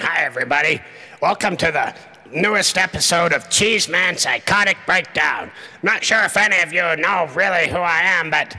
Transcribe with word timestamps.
Hi, 0.00 0.24
everybody. 0.24 0.80
Welcome 1.20 1.56
to 1.56 1.72
the 1.72 1.92
newest 2.32 2.78
episode 2.78 3.32
of 3.32 3.50
Cheese 3.50 3.88
Man 3.88 4.16
Psychotic 4.16 4.76
Breakdown. 4.86 5.50
Not 5.82 6.04
sure 6.04 6.22
if 6.22 6.36
any 6.36 6.60
of 6.60 6.72
you 6.72 6.82
know 7.02 7.28
really 7.34 7.68
who 7.68 7.78
I 7.78 8.02
am, 8.02 8.30
but 8.30 8.56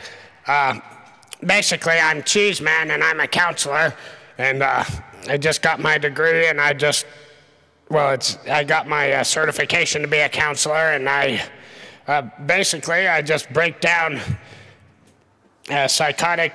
uh, 0.48 0.82
basically, 1.46 1.94
I'm 1.94 2.24
Cheese 2.24 2.60
Man 2.60 2.92
and 2.92 3.02
I'm 3.02 3.22
a 3.22 3.28
counselor. 3.28 3.94
And 4.38 4.62
uh, 4.62 4.84
I 5.30 5.38
just 5.38 5.62
got 5.62 5.80
my 5.80 5.98
degree 5.98 6.48
and 6.48 6.60
I 6.60 6.74
just, 6.74 7.06
well, 7.90 8.12
it's, 8.12 8.38
I 8.48 8.66
got 8.66 8.90
my 8.90 9.14
uh, 9.14 9.24
certification 9.24 10.02
to 10.02 10.10
be 10.10 10.20
a 10.20 10.30
counselor 10.30 10.92
and 10.92 11.08
I, 11.08 11.42
uh, 12.08 12.24
basically, 12.48 13.08
I 13.08 13.22
just 13.22 13.50
break 13.54 13.80
down 13.80 14.20
uh, 15.70 15.88
psychotic 15.88 16.54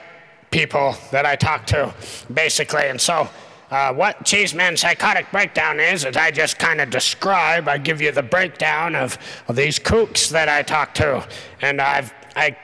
people 0.51 0.95
that 1.11 1.25
I 1.25 1.37
talk 1.37 1.67
to, 1.69 1.95
basically. 2.35 2.89
And 2.89 3.01
so, 3.01 3.31
uh, 3.75 3.93
what 3.93 4.25
Cheeseman 4.25 4.77
Psychotic 4.77 5.29
Breakdown 5.33 5.81
is, 5.81 6.05
is 6.05 6.17
I 6.17 6.31
just 6.31 6.61
kind 6.61 6.81
of 6.81 6.91
describe, 6.91 7.67
I 7.67 7.77
give 7.77 8.01
you 8.01 8.13
the 8.13 8.23
breakdown 8.23 8.95
of, 8.95 9.19
of 9.49 9.57
these 9.57 9.81
kooks 9.81 10.31
that 10.31 10.49
I 10.49 10.63
talk 10.63 10.95
to. 10.95 11.27
And 11.61 11.81
I've, 11.81 12.15
I 12.37 12.57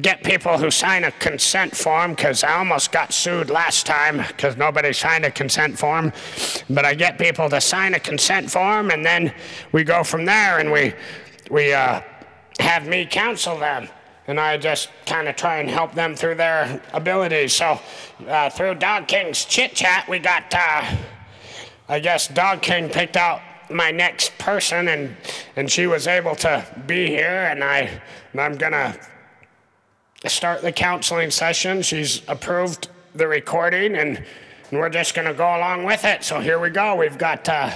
get 0.00 0.24
people 0.24 0.56
who 0.56 0.70
sign 0.70 1.04
a 1.04 1.10
consent 1.12 1.76
form, 1.76 2.14
because 2.14 2.42
I 2.42 2.54
almost 2.54 2.92
got 2.92 3.12
sued 3.12 3.50
last 3.50 3.84
time 3.84 4.24
because 4.26 4.56
nobody 4.56 4.94
signed 4.94 5.26
a 5.26 5.30
consent 5.30 5.78
form. 5.78 6.14
But 6.70 6.86
I 6.86 6.94
get 6.94 7.18
people 7.18 7.50
to 7.50 7.60
sign 7.60 7.92
a 7.92 8.00
consent 8.00 8.50
form, 8.50 8.90
and 8.90 9.04
then 9.04 9.34
we 9.72 9.84
go 9.84 10.02
from 10.02 10.24
there 10.24 10.60
and 10.60 10.72
we, 10.72 10.94
we 11.50 11.74
uh, 11.74 12.00
have 12.58 12.88
me 12.88 13.04
counsel 13.04 13.58
them 13.58 13.86
and 14.26 14.40
I 14.40 14.56
just 14.56 14.88
kind 15.06 15.28
of 15.28 15.36
try 15.36 15.58
and 15.58 15.68
help 15.68 15.92
them 15.92 16.14
through 16.14 16.36
their 16.36 16.80
abilities. 16.92 17.52
So, 17.52 17.78
uh, 18.26 18.50
through 18.50 18.76
Dog 18.76 19.06
King's 19.06 19.44
chit 19.44 19.74
chat, 19.74 20.08
we 20.08 20.18
got, 20.18 20.52
uh, 20.54 20.96
I 21.88 22.00
guess, 22.00 22.28
Dog 22.28 22.62
King 22.62 22.88
picked 22.88 23.16
out 23.16 23.40
my 23.70 23.90
next 23.90 24.36
person, 24.38 24.88
and 24.88 25.16
and 25.56 25.70
she 25.70 25.86
was 25.86 26.06
able 26.06 26.34
to 26.36 26.64
be 26.86 27.06
here, 27.06 27.48
and 27.50 27.62
I, 27.62 28.00
and 28.32 28.40
I'm 28.40 28.56
gonna 28.56 28.98
start 30.26 30.62
the 30.62 30.72
counseling 30.72 31.30
session. 31.30 31.82
She's 31.82 32.22
approved 32.28 32.88
the 33.14 33.28
recording, 33.28 33.96
and, 33.96 34.18
and 34.70 34.80
we're 34.80 34.88
just 34.88 35.14
gonna 35.14 35.34
go 35.34 35.56
along 35.56 35.84
with 35.84 36.04
it. 36.04 36.24
So 36.24 36.40
here 36.40 36.58
we 36.58 36.70
go. 36.70 36.96
We've 36.96 37.18
got. 37.18 37.48
Uh, 37.48 37.70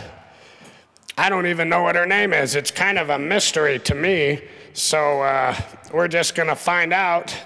I 1.16 1.28
don't 1.28 1.46
even 1.46 1.68
know 1.68 1.82
what 1.82 1.96
her 1.96 2.06
name 2.06 2.32
is. 2.32 2.54
It's 2.54 2.70
kind 2.70 2.96
of 2.96 3.10
a 3.10 3.18
mystery 3.18 3.80
to 3.80 3.94
me. 3.94 4.40
So 4.72 5.22
uh, 5.22 5.60
we're 5.92 6.08
just 6.08 6.34
going 6.34 6.48
to 6.48 6.56
find 6.56 6.92
out 6.92 7.36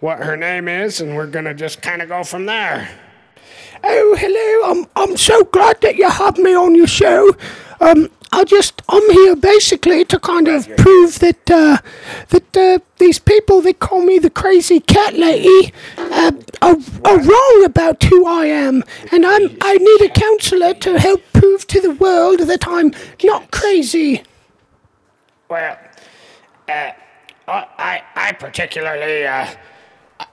what 0.00 0.18
her 0.18 0.36
name 0.36 0.68
is, 0.68 1.00
and 1.00 1.14
we're 1.14 1.26
going 1.26 1.44
to 1.44 1.54
just 1.54 1.82
kind 1.82 2.00
of 2.02 2.08
go 2.08 2.24
from 2.24 2.46
there. 2.46 2.88
Oh, 3.82 4.16
hello. 4.18 4.70
I'm 4.70 4.86
I'm 4.96 5.16
so 5.16 5.44
glad 5.44 5.80
that 5.80 5.96
you 5.96 6.08
have 6.08 6.38
me 6.38 6.54
on 6.54 6.74
your 6.74 6.86
show. 6.86 7.34
Um, 7.80 8.10
I 8.32 8.44
just 8.44 8.82
I'm 8.88 9.10
here 9.10 9.34
basically 9.34 10.04
to 10.04 10.18
kind 10.18 10.48
of 10.48 10.68
prove 10.76 11.18
that 11.20 11.50
uh, 11.50 11.78
that 12.28 12.56
uh, 12.56 12.78
these 12.98 13.18
people 13.18 13.62
that 13.62 13.78
call 13.78 14.02
me 14.02 14.18
the 14.18 14.30
crazy 14.30 14.80
cat 14.80 15.14
lady 15.14 15.72
uh, 15.96 16.32
are, 16.62 16.76
are 17.04 17.18
wrong 17.18 17.62
about 17.64 18.02
who 18.04 18.26
I 18.26 18.46
am, 18.46 18.84
and 19.10 19.24
I'm 19.24 19.56
I 19.62 19.78
need 19.78 20.02
a 20.02 20.08
counselor 20.10 20.74
to 20.74 20.98
help 20.98 21.22
prove 21.32 21.66
to 21.68 21.80
the 21.80 21.92
world 21.92 22.40
that 22.40 22.68
I'm 22.68 22.92
not 23.24 23.50
crazy. 23.50 24.22
Well, 25.48 25.76
uh, 26.68 26.90
I, 27.50 28.02
I 28.14 28.32
particularly, 28.32 29.26
uh, 29.26 29.46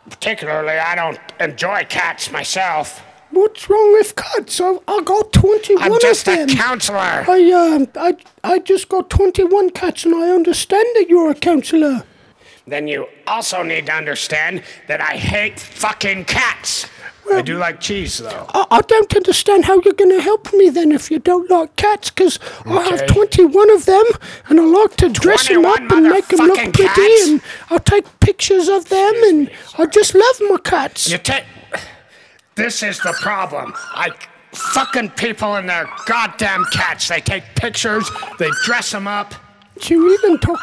particularly, 0.10 0.78
I 0.78 0.96
don't 0.96 1.20
enjoy 1.40 1.86
cats 1.90 2.32
myself. 2.32 3.02
What's 3.32 3.70
wrong 3.70 3.94
with 3.94 4.16
cats? 4.16 4.62
I, 4.62 4.78
I 4.88 5.02
got 5.04 5.34
21 5.34 5.84
I'm 5.84 6.00
just 6.00 6.28
of 6.28 6.38
a 6.38 6.46
counselor. 6.48 6.98
I, 6.98 7.52
um, 7.52 7.88
I, 7.96 8.16
I 8.44 8.60
just 8.60 8.88
got 8.90 9.10
21 9.10 9.72
cats 9.72 10.06
and 10.06 10.16
I 10.16 10.30
understand 10.30 10.86
that 10.96 11.08
you're 11.10 11.32
a 11.32 11.36
counselor. 11.36 12.04
Then 12.66 12.88
you 12.88 13.08
also 13.26 13.64
need 13.64 13.86
to 13.86 13.94
understand 13.94 14.64
that 14.88 15.02
I 15.02 15.18
hate 15.18 15.60
fucking 15.60 16.26
cats. 16.26 16.88
I 17.32 17.42
do 17.42 17.58
like 17.58 17.80
cheese, 17.80 18.18
though. 18.18 18.46
I, 18.50 18.66
I 18.72 18.82
don't 18.82 19.16
understand 19.16 19.66
how 19.66 19.82
you're 19.82 19.94
going 19.94 20.12
to 20.12 20.22
help 20.22 20.52
me 20.54 20.70
then 20.70 20.92
if 20.92 21.12
you 21.12 21.20
don't 21.20 21.50
like 21.50 21.76
cats, 21.76 22.10
because 22.10 22.40
I 22.66 22.84
have 22.84 23.06
21 23.08 23.70
of 23.72 23.86
them 23.86 24.04
and 24.50 24.60
I 24.60 24.64
like 24.64 24.96
to 24.98 25.10
dress 25.10 25.48
them 25.48 25.66
up 25.66 25.80
and 25.92 26.04
make 26.10 26.28
them 26.28 26.40
look 26.48 26.58
pretty 26.58 26.84
cats? 26.84 27.28
and 27.28 27.42
I 27.70 27.78
take 27.80 28.20
pictures 28.20 28.68
of 28.70 28.90
them 28.90 29.14
and 29.26 29.52
I 29.78 29.86
just 29.88 30.16
love 30.16 30.36
my 30.50 30.58
cats. 30.64 31.10
You 31.10 31.18
take. 31.18 31.44
This 32.56 32.82
is 32.82 33.00
the 33.00 33.14
problem. 33.22 33.74
I 33.94 34.10
fucking 34.52 35.12
people 35.12 35.56
and 35.56 35.70
their 35.70 35.90
goddamn 36.06 36.66
cats. 36.74 37.08
They 37.08 37.22
take 37.22 37.44
pictures, 37.56 38.10
they 38.40 38.50
dress 38.64 38.92
them 38.92 39.08
up. 39.08 39.34
You 39.84 40.12
even 40.14 40.40
talk 40.40 40.60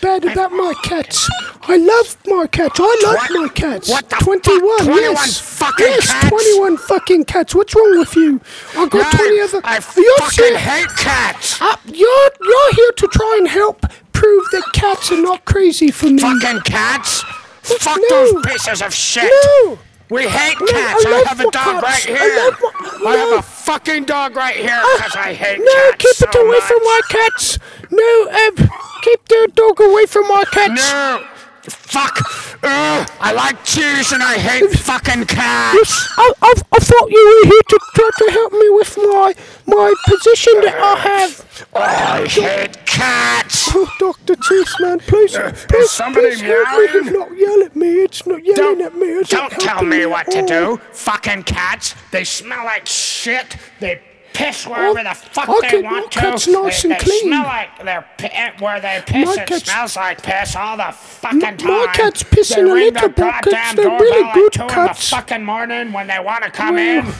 bad 0.00 0.24
about 0.24 0.52
my 0.52 0.74
cats. 0.82 1.28
I 1.62 1.76
love 1.76 2.16
my 2.26 2.46
cats. 2.46 2.78
I 2.80 3.02
love 3.04 3.26
Twen- 3.26 3.42
my 3.42 3.48
cats. 3.48 3.88
what 3.88 4.08
the 4.08 4.16
21, 4.16 4.78
fuck? 4.78 4.86
21 4.86 5.02
yes. 5.12 5.40
fucking 5.40 5.86
yes, 5.86 6.06
cats? 6.12 6.28
21 6.28 6.76
fucking 6.78 7.24
cats. 7.24 7.54
What's 7.54 7.74
wrong 7.74 7.98
with 7.98 8.16
you? 8.16 8.40
I 8.76 8.88
got 8.88 9.12
20 9.14 9.38
of 9.40 9.50
them. 9.52 9.60
I 9.64 9.74
You're 9.96 10.16
fucking 10.18 10.56
hate 10.56 10.88
cats. 10.98 11.60
Uh, 11.60 11.76
you're, 11.86 12.30
you're 12.42 12.74
here 12.74 12.92
to 12.96 13.08
try 13.08 13.36
and 13.40 13.48
help 13.48 13.84
prove 14.12 14.44
that 14.52 14.64
cats 14.74 15.12
are 15.12 15.20
not 15.22 15.44
crazy 15.44 15.90
for 15.90 16.06
me. 16.06 16.18
Fucking 16.18 16.60
cats. 16.62 17.22
Fuck 17.62 17.98
No. 18.10 18.32
those 18.32 18.46
pieces 18.46 18.82
of 18.82 18.92
shit. 18.94 19.30
No! 19.64 19.78
We 20.10 20.26
hate 20.26 20.56
No, 20.60 20.66
cats. 20.66 21.04
I 21.06 21.10
I, 21.10 21.24
have 21.28 21.40
a 21.40 21.44
dog 21.44 21.52
cats. 21.52 21.82
right 21.82 22.06
I 22.08 22.18
here. 22.18 22.36
love 22.50 23.00
my- 23.02 23.10
I 23.10 23.16
have 23.16 23.38
a 23.38 23.42
fucking 23.42 24.04
dog 24.04 24.34
right 24.36 24.56
here 24.56 24.82
because 24.96 25.14
I 25.16 25.32
hate 25.32 25.58
No, 25.60 25.64
cats 25.92 26.20
No, 26.20 26.26
keep 26.26 26.34
it 26.34 26.40
away 26.46 26.58
much. 26.58 26.64
from 26.64 26.78
my 26.82 27.00
cats. 27.10 27.58
No, 27.90 28.28
um, 28.30 28.70
keep 29.02 29.28
their 29.28 29.46
dog 29.48 29.80
away 29.80 30.06
from 30.06 30.26
my 30.28 30.44
cats. 30.50 30.74
No. 30.92 31.24
Fuck. 31.68 32.18
Ugh. 32.62 33.10
I 33.20 33.32
like 33.32 33.62
cheese 33.64 34.12
and 34.12 34.22
I 34.22 34.38
hate 34.38 34.70
fucking 34.70 35.26
cats. 35.26 36.08
I, 36.16 36.32
I, 36.42 36.54
I 36.72 36.78
thought 36.78 37.10
you 37.10 37.42
were 37.44 37.50
here 37.50 37.62
to 37.68 37.78
try 37.94 38.10
to 38.18 38.32
help 38.32 38.52
me 38.52 38.70
with 38.70 38.96
my 38.96 39.34
my 39.66 39.94
position 40.06 40.60
that 40.62 40.76
I 40.80 40.96
have. 41.08 41.66
I 41.74 42.26
hate 42.26 42.86
cats. 42.86 43.68
Oh, 43.72 43.88
Doctor 43.98 44.34
Cheeseman, 44.36 45.00
please, 45.00 45.34
Uh, 45.36 45.52
please, 45.68 45.90
somebody 45.90 46.28
please 46.30 46.40
help 46.40 47.04
me. 47.04 47.10
Do 47.10 47.18
not 47.18 47.36
yell 47.38 47.62
at 47.62 47.76
me. 47.76 47.88
It's 48.02 48.26
not 48.26 48.44
yelling 48.44 48.78
Don't, 48.78 48.80
at 48.82 48.94
me. 48.96 49.06
It's 49.06 49.30
don't 49.30 49.52
tell 49.52 49.82
me 49.84 50.06
what 50.06 50.30
to 50.32 50.42
do. 50.46 50.80
Fucking 50.92 51.44
cats. 51.44 51.94
They 52.10 52.24
smell 52.24 52.64
like 52.64 52.86
shit. 52.86 53.56
They 53.80 54.00
piss 54.32 54.66
wherever 54.66 55.02
the 55.02 55.14
fuck 55.14 55.48
I 55.48 55.68
they 55.70 55.82
want 55.82 56.10
to. 56.12 56.18
cats 56.18 56.46
nice 56.48 56.82
they, 56.82 56.90
and 56.90 56.98
they 57.00 57.04
clean. 57.04 57.20
smell 57.22 57.42
like 57.44 57.84
they're 57.84 58.06
pi- 58.18 58.26
eh, 58.32 58.50
where 58.58 58.80
they 58.80 59.02
piss. 59.06 59.26
My 59.36 59.42
it 59.42 59.46
cats- 59.46 59.64
smells 59.64 59.96
like 59.96 60.22
piss 60.22 60.56
all 60.56 60.76
the 60.76 60.92
fucking 60.92 61.56
time. 61.58 61.68
My 61.68 61.92
cats 61.94 62.22
piss 62.22 62.48
they 62.50 62.60
a 62.60 62.64
ring 62.64 62.92
little 62.94 63.08
the 63.08 63.14
bit 63.14 63.16
'cause 63.16 63.40
goddamn 63.44 63.76
they're 63.76 63.84
doorbell 63.84 63.98
really 64.00 64.28
at 64.28 64.34
good 64.34 64.52
two 64.52 64.62
in 64.62 64.66
the 64.68 64.74
cats. 64.74 65.08
fucking 65.10 65.44
morning 65.44 65.92
when 65.92 66.06
they 66.06 66.18
want 66.20 66.44
to 66.44 66.50
come 66.50 66.74
Well, 66.76 67.06
in. 67.06 67.14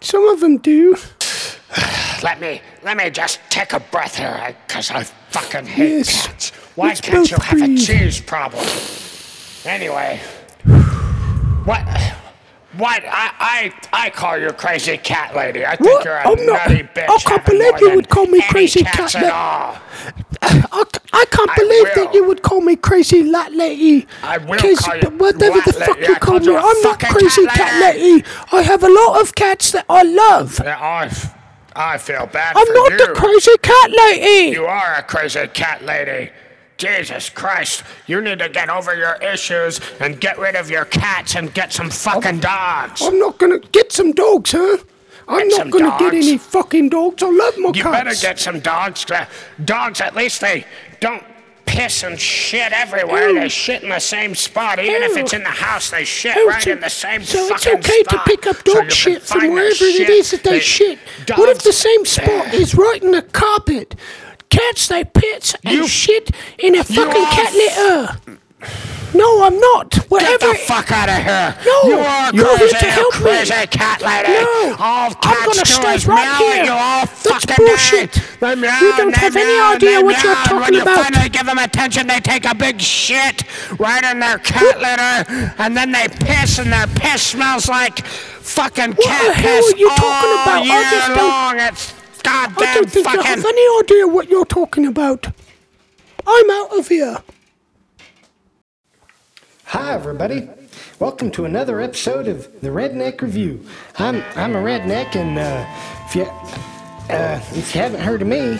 Some 0.00 0.26
of 0.28 0.40
them 0.40 0.58
do. 0.58 0.96
Let 2.22 2.40
me 2.40 2.60
let 2.82 2.96
me 2.96 3.10
just 3.10 3.40
take 3.50 3.72
a 3.72 3.80
breath 3.80 4.16
here, 4.16 4.54
because 4.66 4.90
I 4.92 5.02
fucking 5.30 5.66
hate 5.66 5.98
Yes. 5.98 6.26
cats. 6.26 6.52
Why 6.76 6.88
Let's 6.88 7.00
can't 7.00 7.30
you 7.30 7.36
have 7.40 7.62
a 7.62 7.76
cheese 7.76 8.20
problem? 8.20 8.64
Anyway, 9.64 10.20
what? 11.64 11.82
What? 12.76 13.02
I 13.06 13.30
I 13.38 13.72
I 14.06 14.10
call 14.10 14.38
you 14.38 14.50
crazy 14.52 14.96
cat 14.96 15.34
lady. 15.36 15.64
I 15.66 15.76
think 15.76 15.90
What? 15.90 16.04
you're 16.04 16.16
a 16.16 16.26
I'm 16.30 16.46
not- 16.46 16.68
nutty 16.70 16.82
bitch. 16.84 17.08
I 17.08 17.18
can't 17.18 17.44
believe 17.44 17.80
you 17.80 17.94
would 17.94 18.08
call 18.08 18.26
me 18.26 18.40
crazy 18.48 18.82
cat 18.82 19.12
lady. 19.14 19.26
la- 19.26 19.78
I, 20.44 20.84
I 21.12 21.24
can't 21.30 21.50
I 21.50 21.54
believe 21.56 21.84
will. 21.94 22.04
that 22.04 22.14
you 22.14 22.24
would 22.24 22.42
call 22.42 22.60
me 22.62 22.76
crazy 22.76 23.22
lat 23.24 23.52
lady. 23.52 24.06
I 24.22 24.38
will 24.38 24.58
'Cause 24.58 24.78
call 24.78 24.96
you 24.96 25.08
whatever 25.10 25.60
the 25.60 25.72
fuck 25.72 25.96
lady. 25.96 26.08
you 26.08 26.16
call 26.16 26.40
me, 26.40 26.56
I'm 26.56 26.82
not 26.82 26.98
crazy 26.98 27.46
cat 27.46 27.54
cat 27.56 27.80
lady. 27.80 28.12
lady. 28.14 28.24
I 28.52 28.62
have 28.62 28.82
a 28.82 28.88
lot 28.88 29.20
of 29.20 29.34
cats 29.34 29.70
that 29.72 29.84
I 29.88 30.02
love. 30.02 30.60
Yeah, 30.64 30.78
I 30.80 31.10
I 31.74 31.98
feel 31.98 32.26
bad 32.26 32.56
I'm 32.56 32.72
not 32.74 32.90
you. 32.90 32.98
the 32.98 33.12
crazy 33.14 33.56
cat 33.62 33.90
lady. 33.90 34.50
You 34.56 34.64
are 34.66 34.94
a 34.94 35.02
crazy 35.02 35.46
cat 35.48 35.84
lady. 35.84 36.30
Jesus 36.82 37.28
Christ, 37.30 37.84
you 38.08 38.20
need 38.20 38.40
to 38.40 38.48
get 38.48 38.68
over 38.68 38.96
your 38.96 39.14
issues 39.22 39.80
and 40.00 40.20
get 40.20 40.36
rid 40.36 40.56
of 40.56 40.68
your 40.68 40.84
cats 40.84 41.36
and 41.36 41.54
get 41.54 41.72
some 41.72 41.90
fucking 41.90 42.40
dogs. 42.40 43.02
I'm 43.02 43.20
not 43.20 43.38
gonna 43.38 43.60
get 43.60 43.92
some 43.92 44.10
dogs, 44.10 44.50
huh? 44.50 44.78
I'm 45.28 45.48
Get 45.48 45.58
not 45.58 45.70
gonna 45.70 45.96
get 46.00 46.12
any 46.14 46.38
fucking 46.38 46.88
dogs. 46.88 47.22
I 47.22 47.30
love 47.30 47.56
my 47.58 47.68
You 47.68 47.84
cats. 47.84 47.84
You 47.84 47.92
better 47.92 48.14
get 48.20 48.40
some 48.40 48.58
dogs. 48.58 49.08
Uh, 49.08 49.26
Dogs, 49.64 50.00
at 50.00 50.16
least 50.16 50.40
they 50.40 50.64
don't 50.98 51.22
piss 51.66 52.02
and 52.02 52.18
shit 52.20 52.72
everywhere. 52.72 53.28
Ew. 53.28 53.38
They 53.38 53.48
shit 53.48 53.84
in 53.84 53.90
the 53.90 54.00
same 54.00 54.34
spot. 54.34 54.80
Even 54.80 55.04
if 55.04 55.16
it's 55.16 55.32
in 55.32 55.44
the 55.44 55.48
house, 55.50 55.88
they 55.92 56.04
shit 56.04 56.36
Oh, 56.36 56.46
right 56.48 56.60
so- 56.64 56.72
in 56.72 56.80
the 56.80 56.90
same 56.90 57.22
so 57.22 57.46
spot. 57.46 57.60
So 57.62 57.70
it's 57.70 57.88
okay 57.88 58.02
spot. 58.02 58.26
to 58.26 58.30
pick 58.30 58.46
up 58.48 58.64
dog 58.64 58.76
can 58.78 58.90
shit 58.90 59.22
from 59.22 59.52
wherever 59.52 59.70
it 59.70 59.76
shit. 59.76 60.10
is 60.10 60.32
that 60.32 60.42
they, 60.42 60.58
shit. 60.58 60.98
what 61.36 61.48
if 61.48 61.62
the 61.62 61.72
same 61.72 62.04
spot 62.04 62.52
is 62.52 62.74
right 62.74 63.00
in 63.00 63.12
the 63.12 63.22
carpet? 63.22 63.94
Cats, 64.52 64.88
they 64.88 65.04
piss 65.04 65.54
and 65.64 65.74
You- 65.74 65.88
shit 65.88 66.30
in 66.58 66.74
a 66.76 66.84
fucking 66.84 67.24
cat 67.36 67.52
litter. 67.54 68.18
Uh. 68.28 68.36
No, 69.14 69.44
I'm 69.44 69.58
not. 69.58 69.94
Whatever. 70.08 70.38
Get 70.38 70.40
the 70.40 70.54
fuck 70.66 70.90
out 70.90 71.08
of 71.10 71.16
here! 71.16 71.54
No, 71.66 71.82
you 71.84 71.98
are 71.98 72.30
you're 72.32 72.56
here 72.58 72.68
to 72.68 72.76
help 72.86 73.14
me. 73.16 73.20
crazy 73.20 73.66
cat 73.66 74.00
lady. 74.00 74.32
No, 74.40 74.76
all 74.78 75.12
I'm 75.22 75.44
gonna 75.44 75.66
stay 75.66 75.98
right 76.08 76.36
here. 76.38 76.64
you 76.64 76.72
all 76.72 77.04
That's 77.22 77.44
bullshit. 77.44 78.22
meow, 78.40 78.80
You 78.80 78.96
don't 78.96 79.14
have 79.14 79.36
any 79.36 79.60
idea 79.60 80.00
what 80.00 80.22
you're 80.22 80.34
talking 80.34 80.60
when 80.60 80.72
you 80.74 80.80
about. 80.82 81.04
finally 81.04 81.28
give 81.28 81.44
them 81.44 81.58
attention, 81.58 82.06
they 82.06 82.20
take 82.20 82.46
a 82.46 82.54
big 82.54 82.80
shit 82.80 83.42
right 83.78 84.02
in 84.04 84.18
their 84.20 84.38
cat 84.38 84.80
litter, 84.80 85.54
and 85.58 85.76
then 85.76 85.92
they 85.92 86.08
piss, 86.08 86.58
and 86.58 86.72
their 86.72 86.86
piss 86.86 87.20
smells 87.22 87.68
like 87.68 88.06
fucking 88.06 88.92
What 88.92 89.06
cat 89.06 89.26
the 89.26 89.32
hell 89.34 89.56
piss 89.62 89.74
are 89.74 89.76
you 89.76 89.88
talking 89.88 90.04
all 90.06 90.42
about? 90.42 90.62
I 90.62 90.64
year 90.64 90.82
just 90.90 91.08
don't- 91.08 92.01
long. 92.26 92.44
It's 92.52 92.62
I 92.62 92.74
don't 92.74 92.90
think 92.90 93.06
you 93.06 93.22
fucking. 93.22 93.22
have 93.22 93.44
any 93.44 93.78
idea 93.80 94.06
what 94.08 94.28
you're 94.28 94.44
talking 94.44 94.86
about. 94.86 95.26
I'm 96.26 96.50
out 96.50 96.78
of 96.78 96.88
here. 96.88 97.18
Hi, 99.66 99.94
everybody. 99.94 100.48
Welcome 100.98 101.30
to 101.32 101.44
another 101.44 101.80
episode 101.80 102.28
of 102.28 102.60
the 102.60 102.68
Redneck 102.68 103.20
Review. 103.20 103.64
I'm 103.98 104.22
I'm 104.36 104.54
a 104.54 104.60
redneck, 104.60 105.16
and 105.16 105.38
uh, 105.38 105.66
if 106.06 106.14
you 106.14 106.24
uh, 107.10 107.40
if 107.52 107.74
you 107.74 107.80
haven't 107.80 108.00
heard 108.00 108.22
of 108.22 108.28
me, 108.28 108.54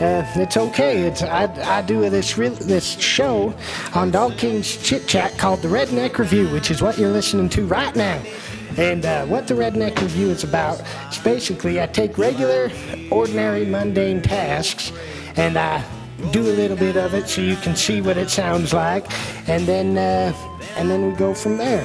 uh, 0.00 0.24
it's 0.36 0.56
okay. 0.56 1.02
It's 1.02 1.22
I, 1.22 1.78
I 1.78 1.82
do 1.82 2.08
this 2.10 2.38
re- 2.38 2.48
this 2.50 2.98
show 3.00 3.54
on 3.94 4.10
Dog 4.10 4.36
King's 4.36 4.76
Chit 4.76 5.08
Chat 5.08 5.36
called 5.38 5.60
the 5.62 5.68
Redneck 5.68 6.18
Review, 6.18 6.48
which 6.48 6.70
is 6.70 6.82
what 6.82 6.98
you're 6.98 7.10
listening 7.10 7.48
to 7.50 7.66
right 7.66 7.94
now. 7.96 8.22
And 8.78 9.04
uh, 9.04 9.26
what 9.26 9.48
the 9.48 9.54
Redneck 9.54 10.00
Review 10.00 10.30
is 10.30 10.44
about 10.44 10.80
is 11.10 11.18
basically 11.18 11.80
I 11.82 11.86
take 11.88 12.16
regular, 12.16 12.70
ordinary, 13.10 13.66
mundane 13.66 14.22
tasks, 14.22 14.92
and 15.34 15.58
I 15.58 15.84
do 16.30 16.42
a 16.42 16.54
little 16.54 16.76
bit 16.76 16.96
of 16.96 17.12
it 17.12 17.28
so 17.28 17.42
you 17.42 17.56
can 17.56 17.74
see 17.74 18.00
what 18.00 18.16
it 18.16 18.30
sounds 18.30 18.72
like, 18.72 19.04
and 19.48 19.66
then 19.66 19.98
uh, 19.98 20.32
and 20.76 20.88
then 20.88 21.10
we 21.10 21.16
go 21.18 21.34
from 21.34 21.56
there. 21.56 21.84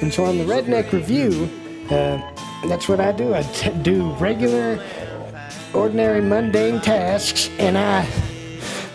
And 0.00 0.12
so 0.12 0.24
on 0.24 0.38
the 0.38 0.44
Redneck 0.44 0.90
Review, 0.92 1.50
uh, 1.90 2.18
that's 2.66 2.88
what 2.88 2.98
I 2.98 3.12
do. 3.12 3.34
I 3.34 3.42
t- 3.42 3.70
do 3.82 4.12
regular, 4.12 4.82
ordinary, 5.74 6.22
mundane 6.22 6.80
tasks, 6.80 7.50
and 7.58 7.76
I 7.76 8.08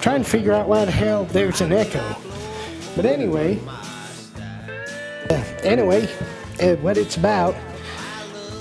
try 0.02 0.16
and 0.16 0.26
figure 0.26 0.54
out 0.54 0.68
why 0.68 0.86
the 0.86 0.92
hell 0.92 1.26
there's 1.26 1.62
an 1.62 1.72
echo. 1.72 2.16
But 2.96 3.06
anyway, 3.06 3.60
uh, 5.30 5.44
anyway, 5.62 6.10
uh, 6.62 6.76
what 6.78 6.98
it's 6.98 7.18
about 7.18 7.56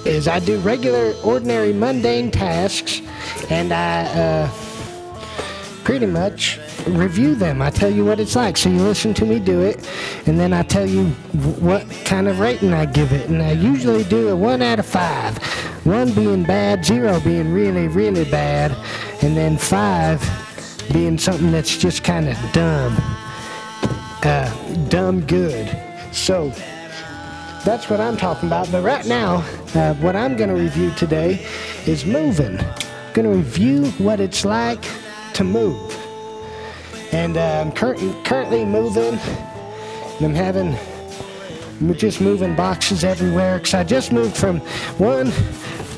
is 0.04 0.28
I 0.28 0.38
do 0.38 0.58
regular, 0.58 1.14
ordinary, 1.24 1.72
mundane 1.72 2.30
tasks, 2.30 3.00
and 3.50 3.72
I. 3.72 4.04
Uh, 4.04 4.66
pretty 5.86 6.04
much 6.04 6.58
review 6.88 7.36
them. 7.36 7.62
I 7.62 7.70
tell 7.70 7.88
you 7.88 8.04
what 8.04 8.18
it's 8.18 8.34
like. 8.34 8.56
So 8.56 8.68
you 8.68 8.80
listen 8.80 9.14
to 9.14 9.24
me 9.24 9.38
do 9.38 9.60
it, 9.60 9.88
and 10.26 10.36
then 10.36 10.52
I 10.52 10.64
tell 10.64 10.84
you 10.84 11.06
what 11.60 11.88
kind 12.04 12.26
of 12.26 12.40
rating 12.40 12.74
I 12.74 12.86
give 12.86 13.12
it. 13.12 13.30
And 13.30 13.40
I 13.40 13.52
usually 13.52 14.02
do 14.02 14.30
a 14.30 14.36
one 14.36 14.62
out 14.62 14.80
of 14.80 14.86
five. 14.86 15.38
One 15.86 16.12
being 16.12 16.42
bad, 16.42 16.84
zero 16.84 17.20
being 17.20 17.52
really, 17.52 17.86
really 17.86 18.24
bad, 18.24 18.72
and 19.22 19.36
then 19.36 19.56
five 19.56 20.20
being 20.92 21.18
something 21.18 21.52
that's 21.52 21.76
just 21.76 22.02
kind 22.02 22.28
of 22.28 22.36
dumb. 22.52 22.96
Uh, 24.24 24.52
dumb 24.88 25.20
good. 25.20 25.70
So 26.10 26.52
that's 27.66 27.90
what 27.90 28.00
I'm 28.00 28.16
talking 28.16 28.48
about. 28.48 28.70
But 28.70 28.84
right 28.84 29.04
now, 29.06 29.44
uh, 29.74 29.94
what 29.94 30.14
I'm 30.14 30.36
going 30.36 30.48
to 30.50 30.54
review 30.54 30.92
today 30.92 31.44
is 31.84 32.06
moving. 32.06 32.60
I'm 32.60 33.12
going 33.12 33.28
to 33.28 33.36
review 33.36 33.86
what 33.98 34.20
it's 34.20 34.44
like 34.44 34.84
to 35.34 35.42
move. 35.42 35.92
And 37.12 37.36
uh, 37.36 37.64
I'm 37.64 37.72
cur- 37.72 37.96
currently 38.22 38.64
moving, 38.64 39.18
and 39.18 40.24
I'm 40.24 40.34
having, 40.34 40.76
we're 41.80 41.94
just 41.94 42.20
moving 42.20 42.54
boxes 42.54 43.02
everywhere 43.02 43.58
because 43.58 43.74
I 43.74 43.82
just 43.82 44.12
moved 44.12 44.36
from 44.36 44.60
one, 44.98 45.32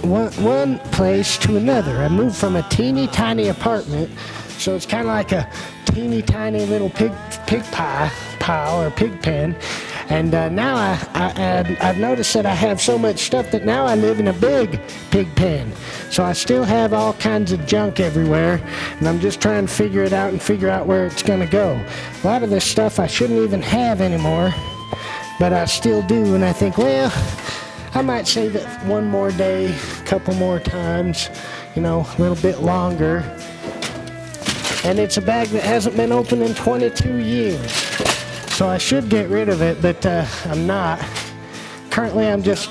one, 0.03 0.33
one 0.43 0.79
place 0.91 1.37
to 1.39 1.59
another. 1.59 1.99
I 1.99 2.09
moved 2.09 2.37
from 2.37 2.57
a 2.57 2.63
teeny 2.71 3.09
tiny 3.09 3.49
apartment, 3.49 4.11
so 4.57 4.75
it's 4.75 4.87
kind 4.87 5.03
of 5.07 5.13
like 5.13 5.33
a 5.33 5.51
teeny 5.85 6.23
tiny 6.23 6.65
little 6.65 6.91
pig 6.91 7.13
pig 7.47 7.63
pie 7.73 8.11
pile 8.39 8.83
or 8.83 8.91
pig 8.91 9.21
pen. 9.23 9.55
And 10.11 10.35
uh, 10.35 10.49
now 10.49 10.77
I, 10.77 10.99
I, 11.15 11.77
I've 11.81 11.99
noticed 11.99 12.33
that 12.35 12.47
I 12.47 12.55
have 12.55 12.81
so 12.81 12.97
much 12.99 13.19
stuff 13.19 13.51
that 13.51 13.67
now 13.67 13.85
I 13.85 13.95
live 13.95 14.21
in 14.21 14.29
a 14.29 14.33
big 14.33 14.81
pig 15.11 15.35
pen. 15.37 15.71
So 16.11 16.25
I 16.25 16.33
still 16.33 16.65
have 16.65 16.95
all 16.95 17.13
kinds 17.15 17.53
of 17.53 17.67
junk 17.67 18.01
everywhere, 18.01 18.63
and 18.99 19.07
I'm 19.07 19.21
just 19.21 19.41
trying 19.43 19.67
to 19.67 19.73
figure 19.73 20.03
it 20.03 20.15
out 20.15 20.33
and 20.33 20.41
figure 20.41 20.71
out 20.71 20.87
where 20.87 21.07
it's 21.07 21.23
going 21.23 21.41
to 21.41 21.47
go. 21.47 21.85
A 22.23 22.27
lot 22.27 22.43
of 22.43 22.49
this 22.49 22.65
stuff 22.65 22.99
I 22.99 23.07
shouldn't 23.07 23.39
even 23.39 23.61
have 23.61 24.01
anymore, 24.01 24.55
but 25.39 25.53
I 25.53 25.67
still 25.67 26.01
do, 26.03 26.35
and 26.35 26.43
I 26.43 26.55
think, 26.55 26.79
well, 26.79 27.13
I 27.95 28.01
might 28.01 28.27
save 28.27 28.57
it 28.57 28.67
one 28.87 29.07
more 29.07 29.31
day, 29.31 29.75
a 29.75 30.05
couple 30.05 30.35
more 30.35 30.59
times, 30.59 31.29
you 31.75 31.83
know, 31.83 32.07
a 32.17 32.21
little 32.21 32.37
bit 32.37 32.61
longer. 32.61 33.19
And 34.85 34.99
it's 34.99 35.19
a 35.19 35.23
bag 35.23 35.49
that 35.49 35.63
hasn't 35.63 35.97
been 35.97 36.13
opened 36.13 36.43
in 36.43 36.55
22 36.55 37.17
years. 37.17 37.98
So 38.59 38.69
I 38.69 38.77
should 38.77 39.09
get 39.09 39.29
rid 39.29 39.49
of 39.49 39.63
it, 39.63 39.81
but 39.81 40.05
uh, 40.05 40.27
I'm 40.47 40.67
not. 40.67 40.99
Currently, 41.91 42.27
I'm 42.27 42.43
just. 42.43 42.69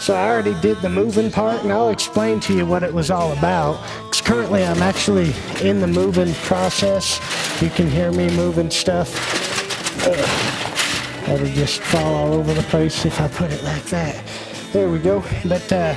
So 0.00 0.16
I 0.16 0.28
already 0.28 0.60
did 0.60 0.78
the 0.78 0.88
moving 0.88 1.30
part, 1.30 1.62
and 1.62 1.72
I'll 1.72 1.90
explain 1.90 2.40
to 2.40 2.52
you 2.52 2.66
what 2.66 2.82
it 2.82 2.92
was 2.92 3.08
all 3.08 3.30
about. 3.30 3.76
'Cause 4.10 4.20
currently, 4.20 4.64
I'm 4.64 4.82
actually 4.82 5.32
in 5.62 5.78
the 5.78 5.86
moving 5.86 6.34
process. 6.42 7.20
You 7.62 7.70
can 7.70 7.88
hear 7.88 8.10
me 8.10 8.30
moving 8.30 8.68
stuff. 8.68 9.08
Ugh. 10.08 11.26
That'll 11.26 11.54
just 11.54 11.82
fall 11.82 12.12
all 12.12 12.32
over 12.34 12.52
the 12.52 12.64
place 12.64 13.04
if 13.04 13.20
I 13.20 13.28
put 13.28 13.52
it 13.52 13.62
like 13.62 13.84
that. 13.84 14.20
There 14.72 14.88
we 14.88 14.98
go. 14.98 15.22
But 15.44 15.72
uh, 15.72 15.94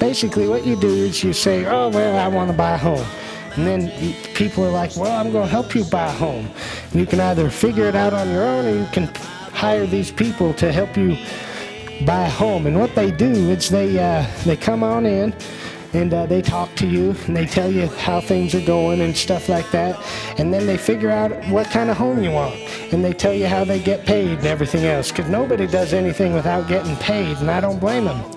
basically, 0.00 0.48
what 0.48 0.66
you 0.66 0.74
do 0.74 0.88
is 0.88 1.22
you 1.22 1.32
say, 1.32 1.66
"Oh 1.66 1.88
well, 1.88 2.18
I 2.18 2.26
want 2.26 2.50
to 2.50 2.56
buy 2.56 2.72
a 2.72 2.78
home." 2.78 3.06
And 3.56 3.66
then 3.66 4.14
people 4.34 4.64
are 4.64 4.70
like, 4.70 4.96
well, 4.96 5.12
I'm 5.12 5.30
going 5.30 5.46
to 5.46 5.50
help 5.50 5.74
you 5.74 5.84
buy 5.84 6.06
a 6.06 6.12
home. 6.12 6.48
And 6.90 7.00
you 7.00 7.06
can 7.06 7.20
either 7.20 7.50
figure 7.50 7.86
it 7.86 7.94
out 7.94 8.12
on 8.12 8.30
your 8.30 8.44
own 8.44 8.64
or 8.64 8.76
you 8.76 8.86
can 8.92 9.06
hire 9.52 9.86
these 9.86 10.10
people 10.10 10.52
to 10.54 10.72
help 10.72 10.96
you 10.96 11.16
buy 12.04 12.26
a 12.26 12.30
home. 12.30 12.66
And 12.66 12.78
what 12.78 12.94
they 12.94 13.10
do 13.10 13.30
is 13.30 13.68
they, 13.68 13.98
uh, 13.98 14.26
they 14.44 14.56
come 14.56 14.82
on 14.82 15.06
in 15.06 15.32
and 15.94 16.12
uh, 16.12 16.26
they 16.26 16.42
talk 16.42 16.74
to 16.74 16.86
you 16.86 17.14
and 17.26 17.36
they 17.36 17.46
tell 17.46 17.70
you 17.70 17.86
how 17.86 18.20
things 18.20 18.54
are 18.54 18.66
going 18.66 19.00
and 19.00 19.16
stuff 19.16 19.48
like 19.48 19.70
that. 19.70 19.96
And 20.38 20.52
then 20.52 20.66
they 20.66 20.76
figure 20.76 21.10
out 21.10 21.30
what 21.48 21.68
kind 21.68 21.90
of 21.90 21.96
home 21.96 22.22
you 22.22 22.32
want. 22.32 22.54
And 22.92 23.04
they 23.04 23.12
tell 23.12 23.32
you 23.32 23.46
how 23.46 23.64
they 23.64 23.80
get 23.80 24.04
paid 24.04 24.38
and 24.38 24.46
everything 24.46 24.84
else. 24.84 25.10
Because 25.12 25.30
nobody 25.30 25.68
does 25.68 25.94
anything 25.94 26.34
without 26.34 26.66
getting 26.68 26.96
paid, 26.96 27.36
and 27.38 27.50
I 27.50 27.60
don't 27.60 27.78
blame 27.78 28.06
them. 28.06 28.33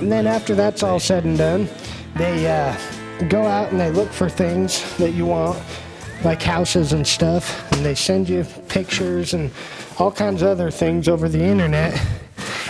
And 0.00 0.10
then 0.12 0.26
after 0.26 0.54
that's 0.54 0.82
all 0.82 1.00
said 1.00 1.24
and 1.24 1.36
done, 1.36 1.68
they 2.16 2.46
uh, 2.46 2.76
go 3.28 3.42
out 3.42 3.70
and 3.70 3.80
they 3.80 3.90
look 3.90 4.10
for 4.10 4.28
things 4.28 4.96
that 4.98 5.12
you 5.12 5.26
want, 5.26 5.60
like 6.24 6.42
houses 6.42 6.92
and 6.92 7.06
stuff, 7.06 7.72
and 7.72 7.84
they 7.84 7.94
send 7.94 8.28
you 8.28 8.44
pictures 8.68 9.34
and 9.34 9.50
all 9.98 10.12
kinds 10.12 10.42
of 10.42 10.48
other 10.48 10.70
things 10.70 11.08
over 11.08 11.28
the 11.28 11.42
internet. 11.42 12.00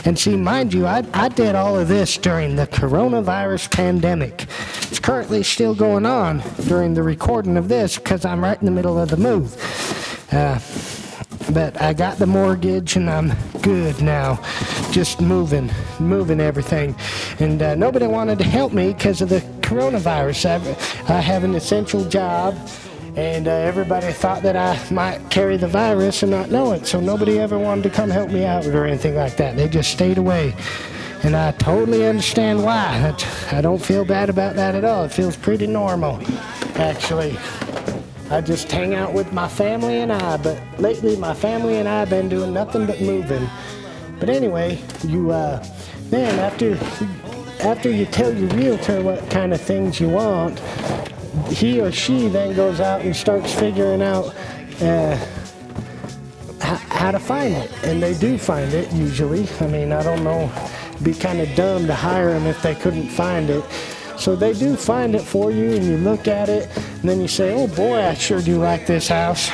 And 0.04 0.18
see, 0.18 0.36
mind 0.36 0.72
you, 0.72 0.86
I, 0.86 1.04
I 1.12 1.28
did 1.28 1.54
all 1.54 1.78
of 1.78 1.88
this 1.88 2.16
during 2.16 2.56
the 2.56 2.66
coronavirus 2.66 3.70
pandemic. 3.70 4.46
It's 4.90 5.00
currently 5.00 5.42
still 5.42 5.74
going 5.74 6.06
on 6.06 6.42
during 6.66 6.94
the 6.94 7.02
recording 7.02 7.56
of 7.56 7.68
this 7.68 7.98
because 7.98 8.24
I'm 8.24 8.42
right 8.42 8.58
in 8.58 8.64
the 8.64 8.70
middle 8.70 8.98
of 8.98 9.10
the 9.10 9.16
move. 9.16 9.54
Uh, 10.32 10.58
but 11.52 11.80
I 11.80 11.92
got 11.92 12.18
the 12.18 12.26
mortgage 12.26 12.96
and 12.96 13.08
I'm 13.08 13.32
good 13.62 14.00
now. 14.02 14.40
Just 14.90 15.20
moving, 15.20 15.70
moving 15.98 16.40
everything. 16.40 16.94
And 17.38 17.62
uh, 17.62 17.74
nobody 17.74 18.06
wanted 18.06 18.38
to 18.38 18.44
help 18.44 18.72
me 18.72 18.92
because 18.92 19.22
of 19.22 19.28
the 19.28 19.40
coronavirus. 19.60 20.46
I, 21.08 21.14
I 21.14 21.20
have 21.20 21.44
an 21.44 21.54
essential 21.54 22.04
job, 22.04 22.56
and 23.16 23.48
uh, 23.48 23.50
everybody 23.50 24.12
thought 24.12 24.42
that 24.42 24.56
I 24.56 24.78
might 24.92 25.30
carry 25.30 25.56
the 25.56 25.68
virus 25.68 26.22
and 26.22 26.30
not 26.30 26.50
know 26.50 26.72
it. 26.72 26.86
So 26.86 27.00
nobody 27.00 27.38
ever 27.38 27.58
wanted 27.58 27.82
to 27.84 27.90
come 27.90 28.10
help 28.10 28.30
me 28.30 28.44
out 28.44 28.66
or 28.66 28.86
anything 28.86 29.14
like 29.14 29.36
that. 29.36 29.56
They 29.56 29.68
just 29.68 29.90
stayed 29.90 30.18
away. 30.18 30.54
And 31.24 31.34
I 31.34 31.50
totally 31.52 32.06
understand 32.06 32.62
why. 32.62 33.12
I 33.50 33.60
don't 33.60 33.84
feel 33.84 34.04
bad 34.04 34.30
about 34.30 34.54
that 34.54 34.76
at 34.76 34.84
all. 34.84 35.04
It 35.04 35.12
feels 35.12 35.36
pretty 35.36 35.66
normal, 35.66 36.20
actually. 36.76 37.36
I 38.30 38.40
just 38.42 38.70
hang 38.70 38.94
out 38.94 39.14
with 39.14 39.32
my 39.32 39.48
family 39.48 40.00
and 40.00 40.12
I, 40.12 40.36
but 40.36 40.60
lately 40.78 41.16
my 41.16 41.32
family 41.34 41.76
and 41.76 41.88
I 41.88 42.00
have 42.00 42.10
been 42.10 42.28
doing 42.28 42.52
nothing 42.52 42.84
but 42.86 43.00
moving. 43.00 43.48
But 44.20 44.28
anyway, 44.28 44.78
you 45.04 45.30
uh, 45.30 45.64
then 46.10 46.38
after 46.38 46.74
after 47.66 47.90
you 47.90 48.04
tell 48.06 48.34
your 48.34 48.48
realtor 48.50 49.00
what 49.02 49.30
kind 49.30 49.54
of 49.54 49.60
things 49.60 49.98
you 49.98 50.08
want, 50.10 50.58
he 51.48 51.80
or 51.80 51.90
she 51.90 52.28
then 52.28 52.54
goes 52.54 52.80
out 52.80 53.00
and 53.00 53.16
starts 53.16 53.52
figuring 53.54 54.02
out 54.02 54.34
uh, 54.82 55.18
h- 56.62 56.86
how 56.90 57.10
to 57.10 57.18
find 57.18 57.54
it, 57.54 57.72
and 57.84 58.02
they 58.02 58.12
do 58.14 58.36
find 58.36 58.72
it 58.74 58.92
usually. 58.92 59.48
I 59.60 59.66
mean, 59.68 59.92
I 59.92 60.02
don't 60.02 60.22
know, 60.22 60.52
it'd 60.90 61.04
be 61.04 61.14
kind 61.14 61.40
of 61.40 61.54
dumb 61.54 61.86
to 61.86 61.94
hire 61.94 62.32
them 62.32 62.46
if 62.46 62.60
they 62.62 62.74
couldn't 62.74 63.08
find 63.08 63.48
it. 63.48 63.64
So 64.18 64.34
they 64.34 64.52
do 64.52 64.76
find 64.76 65.14
it 65.14 65.22
for 65.22 65.52
you, 65.52 65.74
and 65.76 65.84
you 65.84 65.96
look 65.96 66.26
at 66.26 66.48
it, 66.48 66.68
and 66.76 67.08
then 67.08 67.20
you 67.20 67.28
say, 67.28 67.54
"Oh 67.54 67.68
boy, 67.68 68.02
I 68.02 68.14
sure 68.14 68.42
do 68.42 68.58
like 68.58 68.86
this 68.86 69.08
house." 69.08 69.50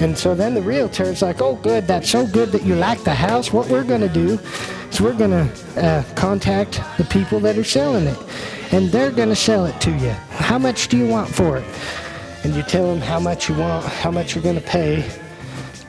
And 0.00 0.16
so 0.16 0.34
then 0.34 0.54
the 0.54 0.60
realtor 0.62 1.04
is 1.04 1.22
like, 1.22 1.40
"Oh, 1.40 1.56
good, 1.56 1.86
that's 1.86 2.10
so 2.10 2.26
good 2.26 2.52
that 2.52 2.64
you 2.64 2.74
like 2.74 3.02
the 3.04 3.14
house. 3.14 3.52
What 3.52 3.68
we're 3.68 3.84
gonna 3.84 4.08
do 4.08 4.38
is 4.90 5.00
we're 5.00 5.14
gonna 5.14 5.48
uh, 5.76 6.02
contact 6.14 6.80
the 6.98 7.04
people 7.04 7.40
that 7.40 7.56
are 7.56 7.64
selling 7.64 8.06
it, 8.06 8.18
and 8.70 8.90
they're 8.90 9.10
gonna 9.10 9.36
sell 9.36 9.64
it 9.64 9.80
to 9.80 9.90
you. 9.90 10.10
How 10.30 10.58
much 10.58 10.88
do 10.88 10.98
you 10.98 11.06
want 11.06 11.28
for 11.28 11.56
it?" 11.56 11.64
And 12.44 12.54
you 12.54 12.62
tell 12.62 12.86
them 12.86 13.00
how 13.00 13.18
much 13.18 13.48
you 13.48 13.54
want, 13.54 13.86
how 13.86 14.10
much 14.10 14.34
you're 14.34 14.44
gonna 14.44 14.60
pay, 14.60 15.02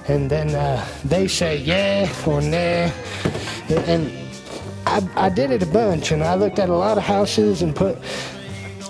and 0.07 0.29
then 0.29 0.55
uh, 0.55 0.85
they 1.03 1.27
say 1.27 1.57
yeah 1.57 2.09
or 2.25 2.41
nah. 2.41 2.89
And 3.87 4.24
I, 4.95 5.25
I 5.25 5.29
did 5.29 5.51
it 5.51 5.61
a 5.61 5.65
bunch, 5.65 6.13
and 6.13 6.23
I 6.23 6.35
looked 6.35 6.57
at 6.57 6.69
a 6.69 6.73
lot 6.73 6.97
of 6.97 7.03
houses 7.03 7.61
and 7.61 7.75
put 7.75 7.97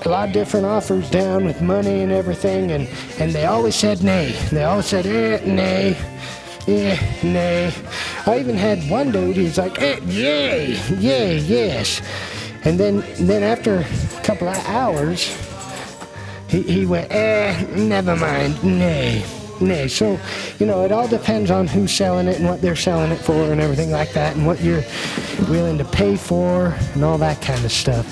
a 0.05 0.09
lot 0.09 0.27
of 0.27 0.35
different 0.35 0.67
offers 0.67 1.09
down 1.09 1.45
with 1.45 1.63
money 1.63 2.01
and 2.01 2.11
everything, 2.11 2.69
and, 2.69 2.87
and 3.19 3.31
they 3.31 3.45
always 3.45 3.73
said 3.73 4.03
nay. 4.03 4.31
They 4.51 4.65
always 4.65 4.85
said 4.85 5.07
eh, 5.07 5.43
nay, 5.43 5.97
eh, 6.67 7.23
nay. 7.23 7.73
I 8.27 8.37
even 8.37 8.55
had 8.55 8.87
one 8.87 9.11
dude 9.11 9.35
who's 9.35 9.57
like, 9.57 9.81
eh, 9.81 9.99
yay, 10.05 10.77
yay, 10.99 11.39
yes. 11.39 12.03
And 12.65 12.79
then, 12.79 13.03
then 13.19 13.41
after 13.41 13.77
a 13.79 14.21
couple 14.21 14.47
of 14.47 14.57
hours, 14.67 15.35
he, 16.47 16.61
he 16.61 16.85
went, 16.85 17.11
eh, 17.11 17.65
never 17.75 18.15
mind, 18.15 18.63
nay, 18.63 19.25
nay. 19.61 19.87
So, 19.87 20.19
you 20.59 20.65
know, 20.65 20.83
it 20.83 20.91
all 20.91 21.07
depends 21.07 21.51
on 21.51 21.67
who's 21.67 21.91
selling 21.91 22.27
it 22.27 22.37
and 22.37 22.47
what 22.47 22.61
they're 22.61 22.75
selling 22.75 23.11
it 23.11 23.19
for 23.19 23.51
and 23.51 23.61
everything 23.61 23.91
like 23.91 24.13
that, 24.13 24.35
and 24.35 24.45
what 24.45 24.61
you're 24.61 24.83
willing 25.49 25.77
to 25.77 25.85
pay 25.85 26.15
for 26.15 26.75
and 26.93 27.03
all 27.03 27.17
that 27.17 27.41
kind 27.41 27.63
of 27.63 27.71
stuff. 27.71 28.05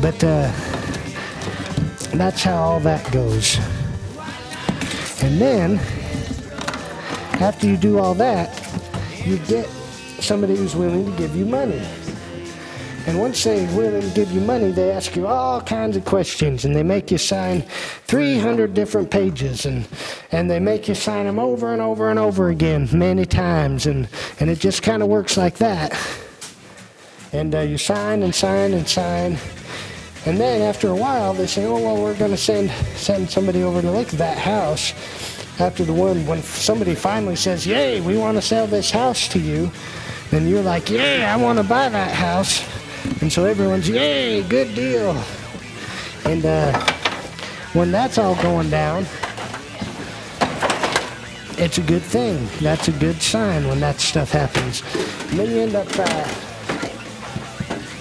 But, 0.00 0.22
uh, 0.24 0.50
that's 2.16 2.42
how 2.42 2.56
all 2.56 2.80
that 2.80 3.10
goes. 3.12 3.58
And 5.22 5.40
then, 5.40 5.78
after 7.40 7.66
you 7.66 7.76
do 7.76 7.98
all 7.98 8.14
that, 8.14 8.60
you 9.24 9.38
get 9.38 9.66
somebody 10.20 10.56
who's 10.56 10.76
willing 10.76 11.10
to 11.10 11.18
give 11.18 11.34
you 11.34 11.44
money. 11.44 11.82
And 13.06 13.20
once 13.20 13.44
they're 13.44 13.66
willing 13.76 14.00
to 14.00 14.14
give 14.14 14.32
you 14.32 14.40
money, 14.40 14.70
they 14.70 14.90
ask 14.90 15.14
you 15.14 15.26
all 15.26 15.60
kinds 15.60 15.96
of 15.96 16.04
questions 16.04 16.64
and 16.64 16.74
they 16.74 16.82
make 16.82 17.10
you 17.10 17.18
sign 17.18 17.62
300 18.06 18.72
different 18.72 19.10
pages 19.10 19.66
and, 19.66 19.86
and 20.32 20.50
they 20.50 20.58
make 20.58 20.88
you 20.88 20.94
sign 20.94 21.26
them 21.26 21.38
over 21.38 21.72
and 21.72 21.82
over 21.82 22.08
and 22.08 22.18
over 22.18 22.48
again 22.48 22.88
many 22.92 23.26
times. 23.26 23.86
And, 23.86 24.08
and 24.40 24.48
it 24.48 24.58
just 24.58 24.82
kind 24.82 25.02
of 25.02 25.08
works 25.08 25.36
like 25.36 25.58
that. 25.58 25.92
And 27.32 27.54
uh, 27.54 27.60
you 27.60 27.76
sign 27.76 28.22
and 28.22 28.34
sign 28.34 28.72
and 28.72 28.88
sign. 28.88 29.36
And 30.26 30.38
then 30.38 30.62
after 30.62 30.88
a 30.88 30.96
while, 30.96 31.34
they 31.34 31.46
say, 31.46 31.66
"Oh 31.66 31.78
well, 31.78 32.02
we're 32.02 32.16
going 32.16 32.30
to 32.30 32.36
send 32.36 32.70
send 32.96 33.28
somebody 33.28 33.62
over 33.62 33.82
to 33.82 33.90
look 33.90 34.08
at 34.08 34.18
that 34.18 34.38
house." 34.38 34.94
After 35.60 35.84
the 35.84 35.92
one, 35.92 36.26
when 36.26 36.42
somebody 36.42 36.94
finally 36.94 37.36
says, 37.36 37.66
"Yay, 37.66 38.00
we 38.00 38.16
want 38.16 38.36
to 38.38 38.42
sell 38.42 38.66
this 38.66 38.90
house 38.90 39.28
to 39.28 39.38
you," 39.38 39.70
then 40.30 40.48
you're 40.48 40.62
like, 40.62 40.88
"Yay, 40.88 41.24
I 41.24 41.36
want 41.36 41.58
to 41.58 41.64
buy 41.64 41.90
that 41.90 42.12
house," 42.12 42.64
and 43.20 43.32
so 43.32 43.44
everyone's, 43.44 43.88
"Yay, 43.88 44.42
good 44.42 44.74
deal." 44.74 45.16
And 46.24 46.44
uh, 46.44 46.72
when 47.72 47.90
that's 47.90 48.18
all 48.18 48.34
going 48.36 48.70
down, 48.70 49.06
it's 51.58 51.78
a 51.78 51.82
good 51.82 52.02
thing. 52.02 52.48
That's 52.60 52.88
a 52.88 52.92
good 52.92 53.20
sign 53.20 53.68
when 53.68 53.80
that 53.80 54.00
stuff 54.00 54.30
happens. 54.30 54.82
And 55.30 55.38
then 55.38 55.50
you 55.50 55.60
end 55.60 55.74
up. 55.74 55.88
Uh, 55.96 56.44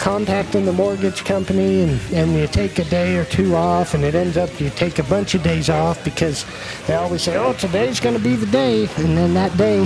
contacting 0.03 0.65
the 0.65 0.73
mortgage 0.73 1.23
company 1.23 1.83
and, 1.83 1.97
and 2.11 2.33
you 2.33 2.45
take 2.45 2.77
a 2.77 2.83
day 2.83 3.15
or 3.15 3.23
two 3.23 3.55
off 3.55 3.93
and 3.93 4.03
it 4.03 4.13
ends 4.13 4.35
up 4.35 4.49
you 4.59 4.69
take 4.71 4.99
a 4.99 5.03
bunch 5.03 5.33
of 5.33 5.41
days 5.41 5.69
off 5.69 6.03
because 6.03 6.45
they 6.87 6.93
always 6.93 7.21
say 7.21 7.37
oh 7.37 7.53
today's 7.53 8.01
going 8.01 8.13
to 8.13 8.21
be 8.21 8.35
the 8.35 8.45
day 8.47 8.81
and 8.97 9.17
then 9.17 9.33
that 9.33 9.55
day 9.55 9.81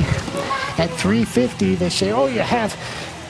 at 0.79 0.89
3.50 0.97 1.77
they 1.77 1.89
say 1.89 2.11
oh 2.11 2.25
you 2.25 2.39
have 2.39 2.75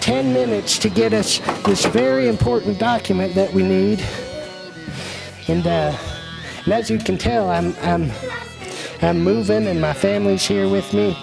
10 0.08 0.34
minutes 0.34 0.80
to 0.80 0.90
get 0.90 1.14
us 1.14 1.40
this 1.66 1.86
very 1.86 2.28
important 2.28 2.80
document 2.80 3.36
that 3.36 3.54
we 3.54 3.62
need 3.62 4.04
and, 5.48 5.68
uh, 5.68 5.96
and 6.64 6.74
as 6.74 6.90
you 6.90 6.98
can 6.98 7.18
tell 7.18 7.50
I'm, 7.50 7.76
I'm, 7.82 8.12
I'm 9.02 9.22
moving 9.22 9.68
and 9.68 9.80
my 9.80 9.94
family's 9.94 10.46
here 10.46 10.68
with 10.68 10.94
me 10.94 11.16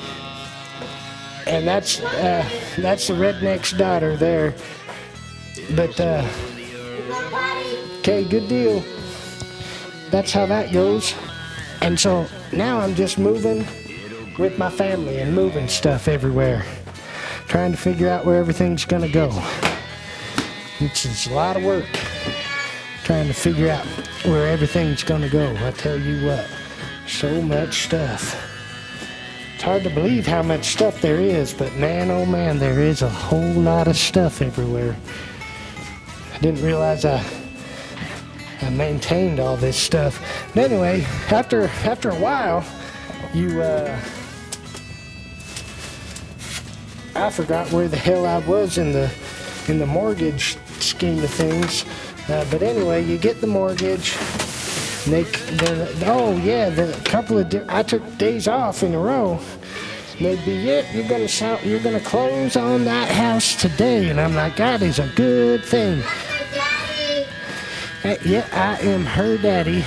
and 1.47 1.67
that's 1.67 2.01
uh, 2.01 2.49
that's 2.79 3.09
the 3.09 3.15
redneck's 3.15 3.73
daughter 3.73 4.17
there 4.17 4.55
but, 5.75 5.99
uh, 5.99 6.27
okay, 7.99 8.25
good 8.25 8.49
deal. 8.49 8.85
That's 10.11 10.33
how 10.33 10.47
that 10.47 10.73
goes. 10.73 11.15
And 11.81 11.99
so 11.99 12.27
now 12.53 12.81
I'm 12.81 12.95
just 12.95 13.19
moving 13.19 13.67
with 14.39 14.59
my 14.59 14.71
family 14.71 15.19
and 15.19 15.35
moving 15.35 15.69
stuff 15.69 16.09
everywhere, 16.09 16.65
trying 17.49 17.71
to 17.71 17.77
figure 17.77 18.09
out 18.09 18.25
where 18.25 18.37
everything's 18.37 18.85
going 18.85 19.03
to 19.03 19.09
go. 19.09 19.31
It's, 20.81 21.05
it's, 21.05 21.27
a 21.29 21.33
lot 21.33 21.57
of 21.57 21.63
work 21.63 21.87
trying 23.05 23.29
to 23.29 23.35
figure 23.35 23.71
out 23.71 23.87
where 24.25 24.49
everything's 24.49 25.03
going 25.03 25.23
to 25.23 25.29
go. 25.29 25.55
I 25.61 25.71
tell 25.73 25.99
you 25.99 26.27
what, 26.27 26.49
so 27.07 27.41
much 27.43 27.85
stuff. 27.85 28.35
It's 29.55 29.63
hard 29.63 29.85
to 29.85 29.91
believe 29.91 30.27
how 30.27 30.43
much 30.43 30.67
stuff 30.67 31.01
there 31.01 31.21
is, 31.21 31.53
but 31.55 31.73
man, 31.75 32.11
oh 32.11 32.27
man, 32.27 32.59
there 32.59 32.81
is 32.81 33.03
a 33.03 33.09
whole 33.09 33.53
lot 33.53 33.89
of 33.89 33.97
stuff 33.97 34.43
everywhere. 34.43 34.97
I 36.35 36.39
didn't 36.39 36.65
realize 36.65 37.05
I, 37.05 37.25
I 38.63 38.71
maintained 38.71 39.39
all 39.39 39.57
this 39.57 39.77
stuff. 39.77 40.21
But 40.55 40.71
anyway, 40.71 41.03
after 41.31 41.65
after 41.85 42.11
a 42.11 42.19
while, 42.19 42.65
you 43.33 43.63
uh, 43.63 44.01
I 47.17 47.31
forgot 47.31 47.71
where 47.73 47.89
the 47.89 47.97
hell 47.97 48.27
I 48.27 48.39
was 48.39 48.79
in 48.79 48.93
the 48.93 49.11
in 49.69 49.79
the 49.79 49.87
mortgage 49.87 50.59
scheme 50.81 51.23
of 51.23 51.31
things. 51.31 51.85
Uh, 52.29 52.45
but 52.51 52.63
anyway, 52.63 53.05
you 53.05 53.19
get 53.19 53.41
the 53.41 53.47
mortgage. 53.47 54.17
They, 55.07 55.23
the, 55.23 56.05
oh 56.07 56.37
yeah, 56.39 56.71
the 56.71 56.99
couple 57.05 57.39
of 57.39 57.51
di- 57.51 57.65
I 57.69 57.83
took 57.83 58.03
days 58.19 58.49
off 58.49 58.83
in 58.83 58.95
a 58.95 58.99
row. 58.99 59.39
They'd 60.19 60.43
be, 60.45 60.53
yeah, 60.53 60.91
you're 60.93 61.09
gonna 61.09 61.29
sell, 61.29 61.59
you're 61.63 61.81
gonna 61.81 62.01
close 62.01 62.57
on 62.57 62.85
that 62.85 63.11
house 63.11 63.55
today, 63.61 64.09
and 64.09 64.21
I'm 64.21 64.35
like, 64.35 64.57
that 64.57 64.81
is 64.81 64.99
a 64.99 65.09
good 65.15 65.65
thing. 65.65 66.03
Uh, 68.05 68.17
yeah, 68.25 68.47
I 68.53 68.79
am 68.81 69.05
her 69.05 69.37
daddy, 69.37 69.85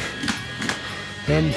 and 1.28 1.56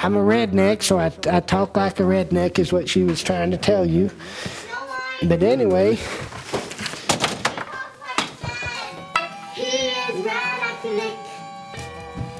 I'm 0.00 0.16
a 0.16 0.20
redneck, 0.20 0.82
so 0.82 0.98
I, 0.98 1.12
I 1.28 1.40
talk 1.40 1.76
like 1.76 1.98
a 1.98 2.04
redneck, 2.04 2.60
is 2.60 2.72
what 2.72 2.88
she 2.88 3.02
was 3.02 3.22
trying 3.22 3.50
to 3.50 3.56
tell 3.56 3.84
you. 3.84 4.10
But 5.24 5.42
anyway. 5.42 5.98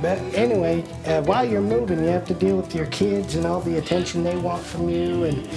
But 0.01 0.19
anyway, 0.35 0.85
uh, 1.07 1.23
while 1.23 1.45
you're 1.45 1.61
moving, 1.61 1.99
you 1.99 2.11
have 2.11 2.25
to 2.27 2.35
deal 2.35 2.57
with 2.57 2.73
your 2.73 2.87
kids 2.87 3.35
and 3.35 3.45
all 3.45 3.61
the 3.61 3.79
attention 3.79 4.23
they 4.23 4.37
want 4.37 4.63
from 4.63 4.89
you, 4.89 5.25
and 5.25 5.49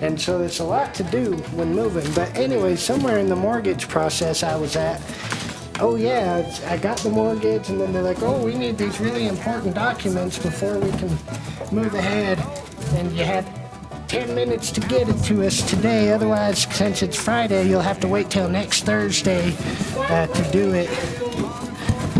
and 0.00 0.18
so 0.18 0.38
there's 0.38 0.60
a 0.60 0.64
lot 0.64 0.94
to 0.94 1.02
do 1.04 1.36
when 1.52 1.74
moving. 1.74 2.10
But 2.14 2.34
anyway, 2.34 2.76
somewhere 2.76 3.18
in 3.18 3.28
the 3.28 3.36
mortgage 3.36 3.86
process 3.86 4.42
I 4.42 4.56
was 4.56 4.76
at, 4.76 5.02
oh 5.80 5.96
yeah, 5.96 6.46
I 6.66 6.76
got 6.76 6.98
the 6.98 7.10
mortgage, 7.10 7.68
and 7.70 7.80
then 7.80 7.92
they're 7.92 8.02
like, 8.02 8.22
oh, 8.22 8.44
we 8.44 8.54
need 8.54 8.78
these 8.78 9.00
really 9.00 9.26
important 9.26 9.74
documents 9.74 10.38
before 10.38 10.78
we 10.78 10.90
can 10.92 11.10
move 11.72 11.94
ahead, 11.94 12.38
and 12.98 13.10
you 13.12 13.24
have 13.24 13.48
10 14.08 14.34
minutes 14.34 14.70
to 14.72 14.80
get 14.82 15.08
it 15.08 15.16
to 15.24 15.44
us 15.46 15.68
today. 15.68 16.12
Otherwise, 16.12 16.62
since 16.74 17.02
it's 17.02 17.16
Friday, 17.16 17.68
you'll 17.68 17.80
have 17.80 18.00
to 18.00 18.08
wait 18.08 18.28
till 18.28 18.48
next 18.48 18.84
Thursday 18.84 19.54
uh, 19.96 20.26
to 20.26 20.50
do 20.50 20.74
it. 20.74 20.90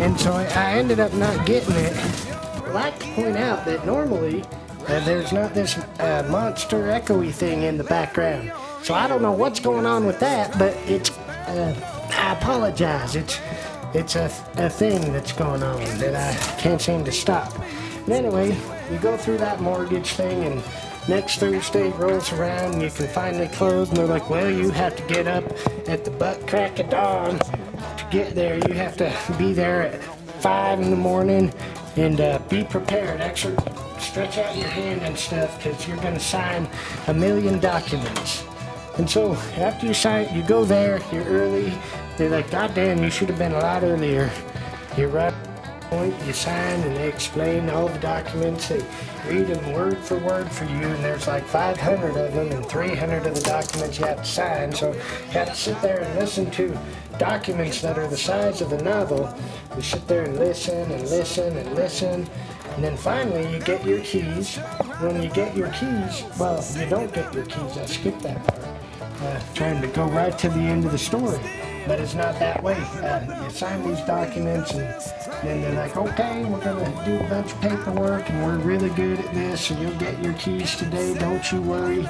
And 0.00 0.18
so 0.18 0.32
I 0.32 0.72
ended 0.72 1.00
up 1.00 1.12
not 1.14 1.44
getting 1.44 1.74
it. 1.74 1.96
I'd 1.96 2.72
like 2.72 2.98
to 3.00 3.06
point 3.08 3.36
out 3.36 3.64
that 3.66 3.84
normally 3.84 4.42
uh, 4.86 5.04
there's 5.04 5.32
not 5.32 5.52
this 5.52 5.76
uh, 5.98 6.26
monster 6.30 6.84
echoey 6.84 7.32
thing 7.32 7.62
in 7.62 7.76
the 7.76 7.84
background. 7.84 8.52
So 8.82 8.94
I 8.94 9.08
don't 9.08 9.20
know 9.20 9.32
what's 9.32 9.60
going 9.60 9.84
on 9.84 10.06
with 10.06 10.20
that, 10.20 10.56
but 10.58 10.74
it's. 10.86 11.10
Uh, 11.10 11.74
I 12.12 12.32
apologize. 12.34 13.16
It's 13.16 13.38
it's 13.94 14.16
a, 14.16 14.26
a 14.56 14.70
thing 14.70 15.12
that's 15.12 15.32
going 15.32 15.62
on 15.62 15.82
that 15.98 16.14
I 16.14 16.60
can't 16.60 16.80
seem 16.80 17.04
to 17.04 17.12
stop. 17.12 17.52
Anyway, 18.08 18.56
you 18.90 18.98
go 18.98 19.16
through 19.16 19.38
that 19.38 19.60
mortgage 19.60 20.12
thing, 20.12 20.44
and 20.44 20.62
next 21.08 21.38
Thursday 21.38 21.90
rolls 21.90 22.32
around, 22.32 22.74
and 22.74 22.82
you 22.82 22.90
can 22.90 23.08
finally 23.08 23.48
close, 23.48 23.88
and 23.88 23.96
they're 23.96 24.06
like, 24.06 24.28
well, 24.30 24.50
you 24.50 24.70
have 24.70 24.96
to 24.96 25.02
get 25.12 25.26
up 25.26 25.44
at 25.88 26.04
the 26.04 26.10
butt 26.10 26.46
crack 26.46 26.78
of 26.78 26.90
dawn 26.90 27.38
to 27.38 28.06
get 28.10 28.34
there, 28.34 28.58
you 28.68 28.74
have 28.74 28.96
to 28.96 29.14
be 29.38 29.52
there 29.52 29.82
at 29.82 30.02
five 30.40 30.80
in 30.80 30.90
the 30.90 30.96
morning 30.96 31.52
and 31.96 32.20
uh, 32.20 32.38
be 32.48 32.64
prepared. 32.64 33.20
Actually, 33.20 33.56
stretch 33.98 34.38
out 34.38 34.56
your 34.56 34.68
hand 34.68 35.02
and 35.02 35.16
stuff 35.18 35.56
because 35.58 35.86
you're 35.86 35.96
going 35.98 36.14
to 36.14 36.20
sign 36.20 36.68
a 37.08 37.14
million 37.14 37.58
documents. 37.60 38.44
And 38.98 39.08
so 39.08 39.34
after 39.56 39.86
you 39.86 39.94
sign, 39.94 40.34
you 40.34 40.42
go 40.42 40.64
there. 40.64 41.00
You're 41.12 41.24
early. 41.24 41.72
They're 42.20 42.28
like, 42.28 42.50
God 42.50 42.74
damn, 42.74 43.02
you 43.02 43.08
should 43.08 43.30
have 43.30 43.38
been 43.38 43.52
a 43.52 43.58
lot 43.58 43.82
earlier. 43.82 44.30
You're 44.94 45.08
right. 45.08 45.32
Point, 45.80 46.14
you 46.26 46.34
sign 46.34 46.80
and 46.80 46.94
they 46.94 47.08
explain 47.08 47.70
all 47.70 47.88
the 47.88 47.98
documents. 47.98 48.68
They 48.68 48.84
read 49.26 49.46
them 49.46 49.72
word 49.72 49.96
for 49.96 50.18
word 50.18 50.52
for 50.52 50.64
you, 50.64 50.82
and 50.82 51.02
there's 51.02 51.26
like 51.26 51.46
500 51.46 52.16
of 52.18 52.34
them, 52.34 52.52
and 52.52 52.66
300 52.66 53.26
of 53.26 53.34
the 53.34 53.40
documents 53.40 53.98
you 53.98 54.04
have 54.04 54.18
to 54.18 54.24
sign. 54.24 54.70
So 54.70 54.92
you 54.92 55.00
have 55.30 55.48
to 55.48 55.54
sit 55.54 55.80
there 55.80 56.00
and 56.00 56.20
listen 56.20 56.50
to 56.50 56.78
documents 57.18 57.80
that 57.80 57.98
are 57.98 58.06
the 58.06 58.18
size 58.18 58.60
of 58.60 58.72
a 58.74 58.82
novel. 58.82 59.34
You 59.74 59.80
sit 59.80 60.06
there 60.06 60.24
and 60.24 60.38
listen 60.38 60.92
and 60.92 61.08
listen 61.08 61.56
and 61.56 61.74
listen. 61.74 62.28
And 62.74 62.84
then 62.84 62.98
finally, 62.98 63.50
you 63.50 63.60
get 63.60 63.82
your 63.86 64.00
keys. 64.00 64.58
When 65.00 65.22
you 65.22 65.30
get 65.30 65.56
your 65.56 65.70
keys, 65.72 66.24
well, 66.38 66.62
you 66.76 66.86
don't 66.86 67.12
get 67.14 67.32
your 67.32 67.46
keys. 67.46 67.78
I 67.78 67.86
skipped 67.86 68.20
that 68.24 68.46
part. 68.46 68.60
Uh, 69.22 69.40
trying 69.54 69.80
to 69.80 69.88
go 69.88 70.04
right 70.08 70.38
to 70.38 70.50
the 70.50 70.60
end 70.60 70.84
of 70.84 70.92
the 70.92 70.98
story. 70.98 71.40
But 71.86 72.00
it's 72.00 72.14
not 72.14 72.38
that 72.38 72.62
way. 72.62 72.76
Uh, 73.02 73.44
you 73.44 73.50
sign 73.50 73.82
these 73.86 74.00
documents, 74.02 74.72
and 74.72 74.84
then 75.42 75.62
they're 75.62 75.74
like, 75.74 75.96
okay, 75.96 76.44
we're 76.44 76.60
to 76.60 77.02
do 77.04 77.18
a 77.18 77.28
bunch 77.28 77.52
of 77.52 77.60
paperwork, 77.60 78.28
and 78.30 78.44
we're 78.44 78.58
really 78.58 78.90
good 78.90 79.18
at 79.18 79.34
this, 79.34 79.70
and 79.70 79.80
you'll 79.80 79.98
get 79.98 80.22
your 80.22 80.34
keys 80.34 80.76
today. 80.76 81.14
Don't 81.14 81.50
you 81.50 81.60
worry. 81.62 82.06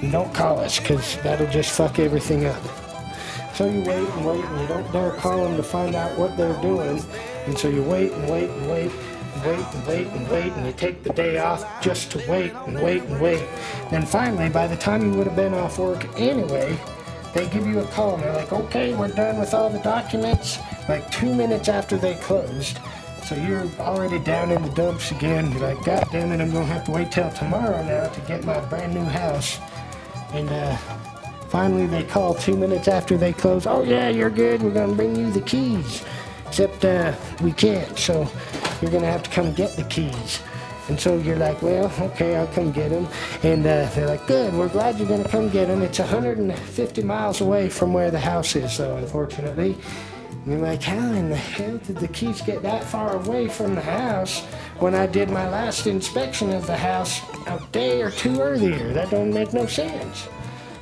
And 0.00 0.12
don't 0.12 0.32
call 0.34 0.60
us, 0.60 0.78
because 0.78 1.16
that'll 1.22 1.50
just 1.50 1.76
fuck 1.76 1.98
everything 1.98 2.44
up. 2.46 2.62
So 3.54 3.66
you 3.66 3.80
wait 3.80 4.08
and 4.08 4.26
wait, 4.26 4.44
and 4.44 4.60
you 4.60 4.66
don't 4.66 4.92
dare 4.92 5.12
call 5.12 5.44
them 5.44 5.56
to 5.56 5.62
find 5.62 5.94
out 5.94 6.18
what 6.18 6.36
they're 6.36 6.60
doing. 6.60 7.02
And 7.46 7.58
so 7.58 7.68
you 7.68 7.82
wait 7.82 8.12
and 8.12 8.28
wait 8.28 8.50
and 8.50 8.70
wait 8.70 8.90
and 8.90 9.44
wait 9.44 9.66
and 9.74 9.86
wait 9.86 10.06
and 10.08 10.30
wait, 10.30 10.52
and 10.52 10.66
you 10.66 10.72
take 10.72 11.02
the 11.02 11.12
day 11.12 11.38
off 11.38 11.64
just 11.82 12.10
to 12.12 12.18
wait 12.30 12.52
and 12.52 12.80
wait 12.82 13.02
and 13.02 13.20
wait. 13.20 13.46
Then 13.90 14.06
finally, 14.06 14.48
by 14.48 14.66
the 14.66 14.76
time 14.76 15.02
you 15.02 15.16
would 15.16 15.26
have 15.26 15.36
been 15.36 15.54
off 15.54 15.78
work 15.78 16.04
anyway, 16.18 16.76
they 17.34 17.48
give 17.48 17.66
you 17.66 17.80
a 17.80 17.86
call 17.86 18.14
and 18.14 18.22
they're 18.22 18.32
like, 18.32 18.52
okay, 18.52 18.94
we're 18.94 19.08
done 19.08 19.38
with 19.38 19.52
all 19.52 19.68
the 19.68 19.80
documents. 19.80 20.58
Like 20.88 21.10
two 21.10 21.34
minutes 21.34 21.68
after 21.68 21.96
they 21.96 22.14
closed. 22.14 22.78
So 23.24 23.34
you're 23.34 23.66
already 23.80 24.18
down 24.18 24.50
in 24.52 24.62
the 24.62 24.68
dumps 24.70 25.10
again. 25.10 25.50
You're 25.50 25.74
like, 25.74 25.84
God 25.84 26.06
damn 26.12 26.30
it, 26.30 26.40
I'm 26.40 26.52
gonna 26.52 26.64
have 26.66 26.84
to 26.84 26.92
wait 26.92 27.10
till 27.10 27.30
tomorrow 27.30 27.82
now 27.82 28.08
to 28.08 28.20
get 28.22 28.44
my 28.44 28.60
brand 28.66 28.94
new 28.94 29.04
house. 29.04 29.58
And 30.32 30.48
uh, 30.48 30.76
finally 31.48 31.86
they 31.86 32.04
call 32.04 32.34
two 32.34 32.56
minutes 32.56 32.86
after 32.86 33.16
they 33.16 33.32
close. 33.32 33.66
Oh 33.66 33.82
yeah, 33.82 34.08
you're 34.08 34.30
good. 34.30 34.62
We're 34.62 34.70
gonna 34.70 34.94
bring 34.94 35.16
you 35.16 35.30
the 35.30 35.40
keys. 35.40 36.04
Except 36.46 36.84
uh, 36.84 37.14
we 37.42 37.50
can't, 37.50 37.98
so 37.98 38.30
you're 38.80 38.90
gonna 38.92 39.10
have 39.10 39.24
to 39.24 39.30
come 39.30 39.52
get 39.54 39.74
the 39.74 39.84
keys. 39.84 40.40
And 40.88 41.00
so 41.00 41.16
you're 41.16 41.36
like, 41.36 41.62
well, 41.62 41.90
okay, 42.00 42.36
I'll 42.36 42.46
come 42.48 42.70
get 42.70 42.90
them. 42.90 43.08
And 43.42 43.66
uh, 43.66 43.88
they're 43.94 44.06
like, 44.06 44.26
good, 44.26 44.52
we're 44.52 44.68
glad 44.68 44.98
you're 44.98 45.08
going 45.08 45.22
to 45.22 45.28
come 45.28 45.48
get 45.48 45.68
them. 45.68 45.80
It's 45.82 45.98
150 45.98 47.02
miles 47.02 47.40
away 47.40 47.70
from 47.70 47.92
where 47.92 48.10
the 48.10 48.20
house 48.20 48.54
is, 48.54 48.72
so 48.72 48.96
unfortunately. 48.96 49.76
And 50.30 50.46
you're 50.46 50.58
like, 50.58 50.82
how 50.82 51.12
in 51.12 51.30
the 51.30 51.36
hell 51.36 51.78
did 51.78 51.96
the 51.96 52.08
keys 52.08 52.42
get 52.42 52.62
that 52.62 52.84
far 52.84 53.16
away 53.16 53.48
from 53.48 53.74
the 53.74 53.80
house 53.80 54.40
when 54.78 54.94
I 54.94 55.06
did 55.06 55.30
my 55.30 55.48
last 55.48 55.86
inspection 55.86 56.52
of 56.52 56.66
the 56.66 56.76
house 56.76 57.22
a 57.46 57.62
day 57.72 58.02
or 58.02 58.10
two 58.10 58.40
earlier? 58.40 58.92
That 58.92 59.10
don't 59.10 59.32
make 59.32 59.54
no 59.54 59.64
sense. 59.66 60.28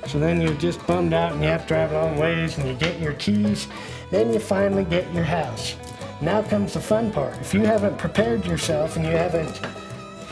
So 0.09 0.19
then 0.19 0.41
you're 0.41 0.55
just 0.55 0.85
bummed 0.85 1.13
out 1.13 1.33
and 1.33 1.43
you 1.43 1.49
have 1.49 1.63
to 1.63 1.69
drive 1.69 1.93
long 1.93 2.19
ways 2.19 2.59
and 2.59 2.67
you 2.67 2.75
get 2.75 2.99
your 2.99 3.13
keys. 3.15 3.69
Then 4.11 4.33
you 4.33 4.41
finally 4.41 4.85
get 4.85 5.13
your 5.15 5.23
house. 5.23 5.77
Now 6.21 6.43
comes 6.43 6.75
the 6.75 6.81
fun 6.81 7.13
part. 7.13 7.39
If 7.41 7.55
you 7.55 7.61
haven't 7.61 7.99
prepared 7.99 8.45
yourself 8.45 8.97
and 8.97 9.05
you 9.05 9.13
haven't 9.13 9.61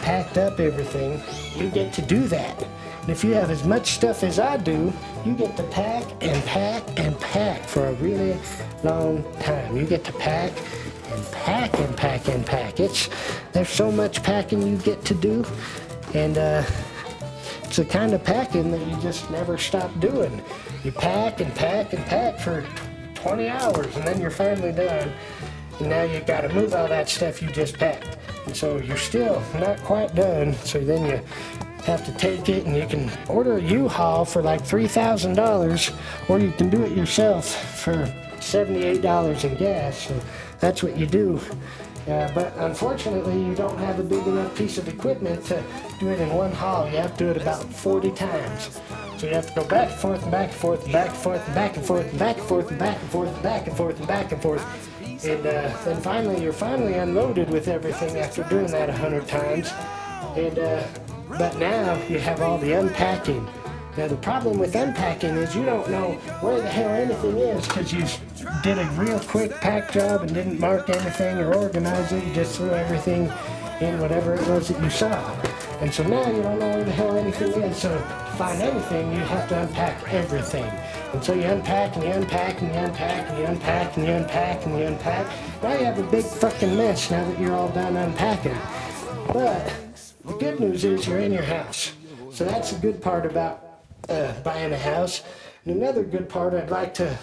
packed 0.02 0.38
up 0.38 0.60
everything, 0.60 1.20
you 1.56 1.70
get 1.70 1.92
to 1.94 2.02
do 2.02 2.26
that. 2.28 2.62
And 3.00 3.08
if 3.10 3.24
you 3.24 3.32
have 3.32 3.50
as 3.50 3.64
much 3.64 3.92
stuff 3.92 4.22
as 4.22 4.38
I 4.38 4.56
do, 4.56 4.92
you 5.24 5.34
get 5.34 5.56
to 5.56 5.62
pack 5.64 6.04
and 6.20 6.44
pack 6.44 6.82
and 6.98 7.18
pack 7.18 7.62
for 7.62 7.86
a 7.86 7.92
really 7.94 8.38
long 8.84 9.24
time. 9.40 9.76
You 9.76 9.86
get 9.86 10.04
to 10.04 10.12
pack 10.12 10.52
and 11.10 11.32
pack 11.32 11.78
and 11.78 11.96
pack 11.96 12.28
and 12.28 12.44
pack. 12.44 12.80
It's 12.80 13.08
there's 13.52 13.70
so 13.70 13.90
much 13.90 14.22
packing 14.22 14.66
you 14.66 14.76
get 14.76 15.04
to 15.06 15.14
do, 15.14 15.44
and 16.14 16.36
uh, 16.36 16.62
it's 17.64 17.76
the 17.76 17.84
kind 17.84 18.12
of 18.12 18.22
packing 18.22 18.70
that 18.72 18.86
you 18.86 18.96
just 19.00 19.30
never 19.30 19.56
stop 19.56 19.90
doing. 20.00 20.42
You 20.84 20.92
pack 20.92 21.40
and 21.40 21.54
pack 21.54 21.92
and 21.92 22.04
pack 22.06 22.38
for 22.38 22.66
20 23.14 23.48
hours, 23.48 23.96
and 23.96 24.06
then 24.06 24.20
you're 24.20 24.30
finally 24.30 24.72
done. 24.72 25.12
And 25.78 25.88
now 25.88 26.02
you 26.02 26.20
got 26.20 26.42
to 26.42 26.48
move 26.52 26.74
all 26.74 26.88
that 26.88 27.08
stuff 27.08 27.40
you 27.40 27.48
just 27.50 27.78
packed. 27.78 28.18
And 28.50 28.56
so 28.56 28.78
you're 28.78 28.96
still 28.96 29.40
not 29.60 29.78
quite 29.84 30.12
done. 30.16 30.54
So 30.64 30.80
then 30.80 31.06
you 31.06 31.22
have 31.84 32.04
to 32.04 32.10
take 32.18 32.48
it 32.48 32.66
and 32.66 32.74
you 32.74 32.84
can 32.84 33.08
order 33.28 33.58
a 33.58 33.62
U-Haul 33.62 34.24
for 34.24 34.42
like 34.42 34.62
$3,000 34.62 35.94
or 36.28 36.40
you 36.40 36.50
can 36.50 36.68
do 36.68 36.82
it 36.82 36.90
yourself 36.90 37.46
for 37.80 37.94
$78 38.40 39.44
in 39.44 39.54
gas. 39.54 40.08
So 40.08 40.20
that's 40.58 40.82
what 40.82 40.96
you 40.96 41.06
do. 41.06 41.40
Uh, 42.08 42.28
but 42.34 42.52
unfortunately, 42.56 43.40
you 43.40 43.54
don't 43.54 43.78
have 43.78 44.00
a 44.00 44.02
big 44.02 44.26
enough 44.26 44.52
piece 44.56 44.78
of 44.78 44.88
equipment 44.88 45.44
to 45.44 45.62
do 46.00 46.08
it 46.08 46.18
in 46.18 46.28
one 46.30 46.50
haul. 46.50 46.90
You 46.90 46.96
have 46.96 47.16
to 47.18 47.24
do 47.26 47.30
it 47.30 47.36
about 47.36 47.62
40 47.72 48.10
times. 48.10 48.80
So 49.16 49.28
you 49.28 49.34
have 49.34 49.46
to 49.46 49.54
go 49.54 49.64
back 49.68 49.90
and 49.90 50.00
forth 50.00 50.22
and 50.24 50.32
back 50.32 50.48
and 50.48 50.58
forth 50.58 50.82
and 50.82 50.92
back 50.92 51.10
and 51.10 51.18
forth 51.18 51.46
and 51.46 51.54
back 51.54 51.76
and 51.76 51.84
forth 51.86 52.10
and 52.10 52.18
back 52.18 52.36
and 52.40 52.48
forth 52.48 52.68
and 52.68 52.78
back 52.80 52.98
and 52.98 53.10
forth 53.12 53.28
and 53.28 53.42
back 53.44 53.66
and 53.68 53.76
forth 53.76 53.98
and 53.98 54.08
back 54.08 54.32
and 54.32 54.42
forth. 54.42 54.64
And 54.64 54.89
uh, 55.46 55.84
then 55.84 56.00
finally, 56.00 56.42
you're 56.42 56.52
finally 56.52 56.94
unloaded 56.94 57.50
with 57.50 57.68
everything 57.68 58.16
after 58.16 58.42
doing 58.44 58.66
that 58.68 58.88
a 58.88 58.92
hundred 58.92 59.28
times. 59.28 59.70
And 60.36 60.58
uh, 60.58 60.86
but 61.28 61.56
now 61.58 61.94
you 62.08 62.18
have 62.18 62.40
all 62.40 62.58
the 62.58 62.72
unpacking. 62.72 63.46
Now 63.96 64.08
the 64.08 64.16
problem 64.16 64.58
with 64.58 64.74
unpacking 64.74 65.36
is 65.36 65.54
you 65.54 65.64
don't 65.64 65.90
know 65.90 66.12
where 66.40 66.60
the 66.60 66.68
hell 66.68 66.90
anything 66.90 67.36
is 67.38 67.66
because 67.66 67.92
you 67.92 68.04
did 68.62 68.78
a 68.78 68.84
real 68.92 69.20
quick 69.20 69.52
pack 69.60 69.92
job 69.92 70.22
and 70.22 70.32
didn't 70.32 70.58
mark 70.58 70.88
anything 70.88 71.38
or 71.38 71.54
organize 71.54 72.12
it. 72.12 72.24
You 72.24 72.34
just 72.34 72.56
threw 72.56 72.70
everything 72.70 73.30
in 73.80 74.00
whatever 74.00 74.34
it 74.34 74.46
was 74.48 74.68
that 74.68 74.82
you 74.82 74.90
saw. 74.90 75.49
And 75.80 75.92
so 75.92 76.02
now 76.02 76.30
you 76.30 76.42
don't 76.42 76.58
know 76.58 76.68
where 76.68 76.84
the 76.84 76.92
hell 76.92 77.16
anything 77.16 77.52
is. 77.62 77.78
So 77.78 77.88
to 77.88 78.04
find 78.36 78.60
anything, 78.60 79.12
you 79.12 79.20
have 79.20 79.48
to 79.48 79.62
unpack 79.62 80.12
everything. 80.12 80.70
And 81.14 81.24
so 81.24 81.32
you 81.32 81.44
unpack 81.44 81.96
and 81.96 82.04
you 82.04 82.10
unpack 82.10 82.60
and 82.60 82.70
you 82.70 82.78
unpack 82.78 83.30
and 83.30 83.38
you 83.38 83.44
unpack 83.46 83.96
and 83.96 84.06
you 84.06 84.12
unpack 84.12 84.66
and 84.66 84.78
you 84.78 84.84
unpack. 84.84 85.26
Now 85.62 85.72
you 85.72 85.86
have 85.86 85.98
a 85.98 86.02
big 86.10 86.26
fucking 86.26 86.76
mess 86.76 87.10
now 87.10 87.24
that 87.24 87.40
you're 87.40 87.54
all 87.54 87.70
done 87.70 87.96
unpacking. 87.96 88.58
But 89.32 89.72
the 90.26 90.34
good 90.34 90.60
news 90.60 90.84
is 90.84 91.06
you're 91.06 91.20
in 91.20 91.32
your 91.32 91.42
house. 91.42 91.94
So 92.30 92.44
that's 92.44 92.72
the 92.72 92.78
good 92.78 93.00
part 93.00 93.24
about 93.24 93.80
uh, 94.10 94.34
buying 94.42 94.72
a 94.74 94.78
house. 94.78 95.22
And 95.64 95.76
another 95.76 96.04
good 96.04 96.28
part 96.28 96.52
I'd 96.52 96.70
like 96.70 96.92
to 96.94 97.18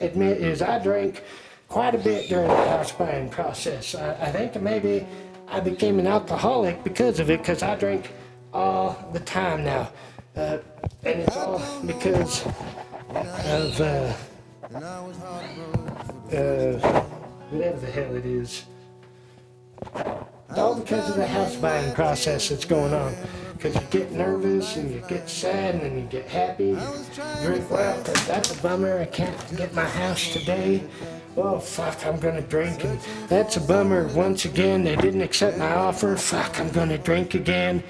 admit 0.00 0.38
is 0.38 0.60
I 0.60 0.80
drank 0.80 1.22
quite 1.68 1.94
a 1.94 1.98
bit 1.98 2.28
during 2.28 2.48
the 2.48 2.68
house 2.68 2.90
buying 2.90 3.28
process. 3.28 3.94
I, 3.94 4.12
I 4.14 4.32
think 4.32 4.60
maybe 4.60 5.06
I 5.52 5.60
became 5.60 5.98
an 5.98 6.06
alcoholic 6.06 6.82
because 6.82 7.20
of 7.20 7.28
it, 7.28 7.40
because 7.40 7.62
I 7.62 7.76
drink 7.76 8.10
all 8.54 8.96
the 9.12 9.20
time 9.20 9.64
now. 9.64 9.90
Uh, 10.34 10.58
and 11.04 11.20
it's 11.20 11.36
all 11.36 11.60
because 11.84 12.46
of 12.46 13.78
uh, 13.78 14.14
uh, 16.34 17.02
whatever 17.50 17.80
the 17.80 17.90
hell 17.92 18.16
it 18.16 18.24
is. 18.24 18.64
All 20.56 20.74
because 20.74 21.10
of 21.10 21.16
the 21.16 21.26
house 21.26 21.54
buying 21.56 21.94
process 21.94 22.48
that's 22.48 22.64
going 22.64 22.94
on. 22.94 23.14
Because 23.52 23.74
you 23.74 23.82
get 23.90 24.10
nervous 24.10 24.76
and 24.76 24.90
you 24.90 25.02
get 25.06 25.28
sad 25.28 25.74
and 25.74 25.84
then 25.84 25.98
you 25.98 26.04
get 26.04 26.28
happy. 26.28 26.68
You 26.68 27.06
drink, 27.42 27.70
well, 27.70 28.02
that's 28.02 28.58
a 28.58 28.62
bummer. 28.62 29.00
I 29.00 29.04
can't 29.04 29.36
get 29.58 29.74
my 29.74 29.84
house 29.84 30.32
today. 30.32 30.82
Oh, 31.34 31.58
fuck, 31.58 32.04
I'm 32.04 32.18
gonna 32.20 32.42
drink. 32.42 32.84
And 32.84 33.00
that's 33.28 33.56
a 33.56 33.60
bummer. 33.60 34.06
Once 34.08 34.44
again, 34.44 34.84
they 34.84 34.96
didn't 34.96 35.22
accept 35.22 35.56
my 35.56 35.72
offer. 35.72 36.14
Fuck, 36.16 36.60
I'm 36.60 36.68
gonna 36.70 36.98
drink 36.98 37.34
again. 37.34 37.82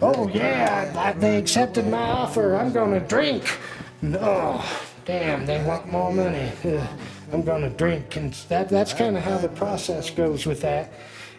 Oh, 0.00 0.28
yeah, 0.28 1.12
they 1.12 1.36
accepted 1.36 1.86
my 1.86 1.98
offer. 1.98 2.56
I'm 2.56 2.72
gonna 2.72 3.00
drink. 3.00 3.58
No, 4.00 4.62
damn, 5.04 5.44
they 5.44 5.62
want 5.64 5.92
more 5.92 6.10
money. 6.12 6.50
Ugh, 6.64 6.88
I'm 7.32 7.42
gonna 7.42 7.68
drink. 7.68 8.16
And 8.16 8.32
that, 8.48 8.70
that's 8.70 8.94
kind 8.94 9.16
of 9.18 9.22
how 9.22 9.36
the 9.36 9.48
process 9.48 10.08
goes 10.08 10.46
with 10.46 10.62
that. 10.62 10.90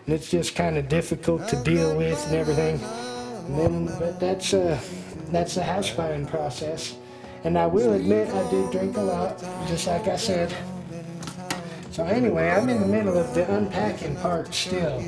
And 0.06 0.14
it's 0.14 0.30
just 0.30 0.56
kind 0.56 0.78
of 0.78 0.88
difficult 0.88 1.48
to 1.48 1.56
deal 1.64 1.98
with 1.98 2.24
and 2.28 2.36
everything. 2.36 2.80
And 3.48 3.60
then, 3.60 3.86
but 3.98 4.20
that's, 4.20 4.54
uh, 4.54 4.80
that's 5.32 5.56
the 5.56 5.64
house 5.64 5.90
buying 5.90 6.28
process. 6.28 6.96
And 7.44 7.58
I 7.58 7.66
will 7.66 7.94
admit 7.94 8.30
I 8.30 8.50
did 8.52 8.72
drink 8.72 8.98
a 8.98 9.02
lot, 9.02 9.40
just 9.68 9.88
like 9.88 10.08
I 10.08 10.18
said. 10.18 10.56
So 11.98 12.06
anyway, 12.06 12.52
I'm 12.52 12.70
in 12.70 12.80
the 12.80 12.86
middle 12.86 13.18
of 13.18 13.34
the 13.34 13.52
unpacking 13.52 14.18
part 14.18 14.54
still 14.54 15.04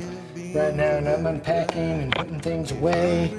right 0.52 0.74
now, 0.74 0.96
and 0.96 1.08
I'm 1.08 1.24
unpacking 1.24 1.78
and 1.78 2.12
putting 2.12 2.40
things 2.40 2.72
away. 2.72 3.30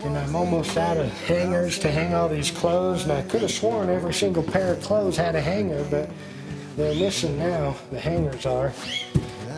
And 0.00 0.18
I'm 0.18 0.34
almost 0.34 0.76
out 0.76 0.96
of 0.96 1.06
hangers 1.22 1.78
to 1.78 1.90
hang 1.92 2.14
all 2.14 2.28
these 2.28 2.50
clothes. 2.50 3.04
And 3.04 3.12
I 3.12 3.22
could 3.22 3.42
have 3.42 3.52
sworn 3.52 3.90
every 3.90 4.12
single 4.12 4.42
pair 4.42 4.72
of 4.72 4.82
clothes 4.82 5.16
had 5.16 5.36
a 5.36 5.40
hanger, 5.40 5.86
but 5.88 6.10
they're 6.76 6.96
missing 6.96 7.38
now. 7.38 7.76
The 7.92 8.00
hangers 8.00 8.44
are. 8.44 8.72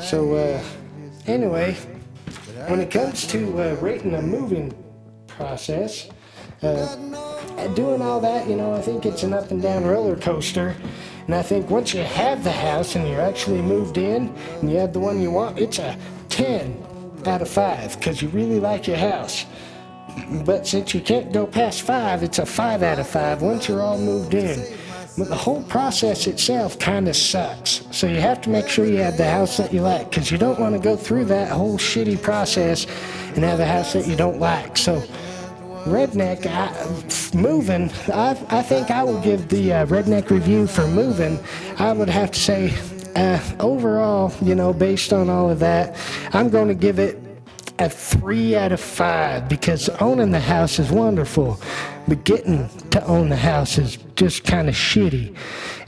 So 0.02 0.34
uh, 0.34 0.62
anyway, 1.26 1.72
when 2.66 2.80
it 2.80 2.90
comes 2.90 3.26
to 3.28 3.62
uh, 3.62 3.76
rating 3.76 4.14
a 4.14 4.20
moving 4.20 4.74
process, 5.26 6.10
uh, 6.60 6.96
doing 7.68 8.02
all 8.02 8.20
that, 8.20 8.46
you 8.46 8.56
know, 8.56 8.74
I 8.74 8.82
think 8.82 9.06
it's 9.06 9.22
an 9.22 9.32
up 9.32 9.50
and 9.50 9.62
down 9.62 9.86
roller 9.86 10.16
coaster. 10.16 10.76
And 11.26 11.34
I 11.34 11.42
think 11.42 11.70
once 11.70 11.94
you 11.94 12.02
have 12.02 12.42
the 12.42 12.52
house 12.52 12.96
and 12.96 13.08
you're 13.08 13.20
actually 13.20 13.62
moved 13.62 13.96
in 13.98 14.34
and 14.60 14.70
you 14.70 14.76
have 14.78 14.92
the 14.92 15.00
one 15.00 15.20
you 15.20 15.30
want, 15.30 15.58
it's 15.58 15.78
a 15.78 15.96
10 16.28 17.22
out 17.26 17.42
of 17.42 17.48
5 17.48 17.98
because 17.98 18.20
you 18.20 18.28
really 18.28 18.58
like 18.58 18.86
your 18.86 18.96
house. 18.96 19.46
But 20.44 20.66
since 20.66 20.94
you 20.94 21.00
can't 21.00 21.32
go 21.32 21.46
past 21.46 21.82
5, 21.82 22.22
it's 22.22 22.38
a 22.38 22.46
5 22.46 22.82
out 22.82 22.98
of 22.98 23.06
5 23.06 23.42
once 23.42 23.68
you're 23.68 23.82
all 23.82 23.98
moved 23.98 24.34
in. 24.34 24.64
But 25.16 25.28
the 25.28 25.36
whole 25.36 25.62
process 25.64 26.26
itself 26.26 26.78
kind 26.78 27.06
of 27.06 27.14
sucks. 27.14 27.82
So 27.90 28.06
you 28.06 28.20
have 28.20 28.40
to 28.42 28.50
make 28.50 28.68
sure 28.68 28.86
you 28.86 28.98
have 28.98 29.18
the 29.18 29.28
house 29.28 29.58
that 29.58 29.72
you 29.72 29.82
like 29.82 30.10
because 30.10 30.30
you 30.30 30.38
don't 30.38 30.58
want 30.58 30.74
to 30.74 30.80
go 30.80 30.96
through 30.96 31.26
that 31.26 31.50
whole 31.50 31.76
shitty 31.76 32.20
process 32.22 32.86
and 33.34 33.44
have 33.44 33.60
a 33.60 33.66
house 33.66 33.92
that 33.92 34.06
you 34.06 34.16
don't 34.16 34.38
like. 34.38 34.78
So 34.78 35.02
redneck 35.84 36.46
I, 36.46 37.36
moving. 37.36 37.90
I, 38.12 38.30
I 38.48 38.62
think 38.62 38.90
i 38.90 39.02
will 39.02 39.20
give 39.20 39.48
the 39.48 39.72
uh, 39.72 39.86
redneck 39.86 40.30
review 40.30 40.66
for 40.66 40.86
moving. 40.86 41.38
I 41.78 41.92
would 41.92 42.08
have 42.08 42.30
to 42.30 42.40
say 42.40 42.74
uh, 43.16 43.40
overall 43.60 44.32
you 44.40 44.54
know 44.54 44.72
based 44.72 45.12
on 45.12 45.28
all 45.28 45.50
of 45.50 45.58
that 45.58 45.94
i'm 46.32 46.48
going 46.48 46.66
to 46.66 46.74
give 46.74 46.98
it 46.98 47.22
a 47.78 47.88
three 47.88 48.54
out 48.54 48.72
of 48.72 48.80
five 48.80 49.48
because 49.48 49.88
owning 50.00 50.30
the 50.30 50.40
house 50.40 50.78
is 50.78 50.90
wonderful, 50.90 51.60
but 52.06 52.24
getting 52.24 52.68
to 52.90 53.04
own 53.06 53.28
the 53.28 53.36
house 53.36 53.78
is 53.78 53.96
just 54.22 54.44
kind 54.44 54.68
of 54.68 54.74
shitty. 54.76 55.34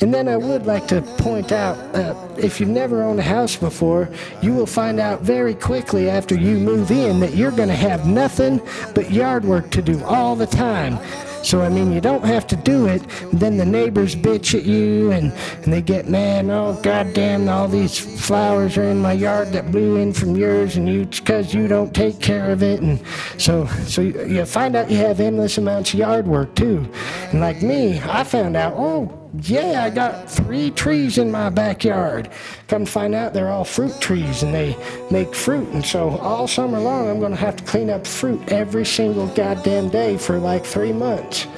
And 0.00 0.12
then 0.12 0.26
I 0.28 0.36
would 0.36 0.66
like 0.66 0.88
to 0.88 1.02
point 1.18 1.52
out 1.52 1.76
uh, 1.94 2.16
if 2.36 2.58
you've 2.58 2.68
never 2.68 3.04
owned 3.04 3.20
a 3.20 3.22
house 3.22 3.54
before, 3.54 4.08
you 4.42 4.52
will 4.52 4.66
find 4.66 4.98
out 4.98 5.20
very 5.20 5.54
quickly 5.54 6.10
after 6.10 6.34
you 6.34 6.58
move 6.58 6.90
in 6.90 7.20
that 7.20 7.34
you're 7.34 7.52
going 7.52 7.68
to 7.68 7.76
have 7.76 8.08
nothing 8.08 8.60
but 8.92 9.12
yard 9.12 9.44
work 9.44 9.70
to 9.70 9.82
do 9.82 10.02
all 10.02 10.34
the 10.34 10.48
time. 10.48 10.98
So, 11.44 11.60
I 11.62 11.68
mean, 11.68 11.92
you 11.92 12.00
don't 12.00 12.24
have 12.24 12.46
to 12.48 12.56
do 12.56 12.86
it. 12.86 13.02
Then 13.32 13.56
the 13.56 13.64
neighbors 13.64 14.16
bitch 14.16 14.58
at 14.58 14.64
you 14.64 15.10
and, 15.12 15.32
and 15.62 15.72
they 15.72 15.82
get 15.82 16.08
mad. 16.08 16.48
Oh, 16.48 16.80
goddamn, 16.82 17.48
all 17.48 17.68
these 17.68 17.98
flowers 17.98 18.76
are 18.78 18.84
in 18.84 19.00
my 19.00 19.12
yard 19.12 19.48
that 19.48 19.70
blew 19.70 19.96
in 19.96 20.12
from 20.12 20.36
yours 20.36 20.76
and 20.76 20.88
you, 20.88 21.04
because 21.04 21.52
you 21.52 21.68
don't 21.68 21.94
take 21.94 22.20
care 22.20 22.50
of 22.50 22.62
it. 22.62 22.80
And 22.80 23.00
so, 23.38 23.66
so 23.86 24.00
you 24.00 24.44
find 24.46 24.74
out 24.74 24.90
you 24.90 24.96
have 24.98 25.20
endless 25.20 25.58
amounts 25.58 25.92
of 25.92 25.98
yard 25.98 26.26
work 26.26 26.54
too. 26.54 26.88
And 27.30 27.40
like 27.40 27.62
me, 27.62 28.00
I 28.00 28.24
found 28.24 28.56
out, 28.56 28.74
oh, 28.76 29.23
yeah, 29.42 29.82
I 29.84 29.90
got 29.90 30.30
three 30.30 30.70
trees 30.70 31.18
in 31.18 31.30
my 31.30 31.50
backyard. 31.50 32.30
Come 32.68 32.86
find 32.86 33.14
out 33.14 33.34
they're 33.34 33.50
all 33.50 33.64
fruit 33.64 34.00
trees 34.00 34.42
and 34.42 34.54
they 34.54 34.76
make 35.10 35.34
fruit. 35.34 35.68
And 35.70 35.84
so 35.84 36.10
all 36.18 36.46
summer 36.46 36.78
long, 36.78 37.08
I'm 37.08 37.18
going 37.18 37.32
to 37.32 37.38
have 37.38 37.56
to 37.56 37.64
clean 37.64 37.90
up 37.90 38.06
fruit 38.06 38.52
every 38.52 38.86
single 38.86 39.26
goddamn 39.28 39.88
day 39.88 40.16
for 40.18 40.38
like 40.38 40.64
three 40.64 40.92
months. 40.92 41.48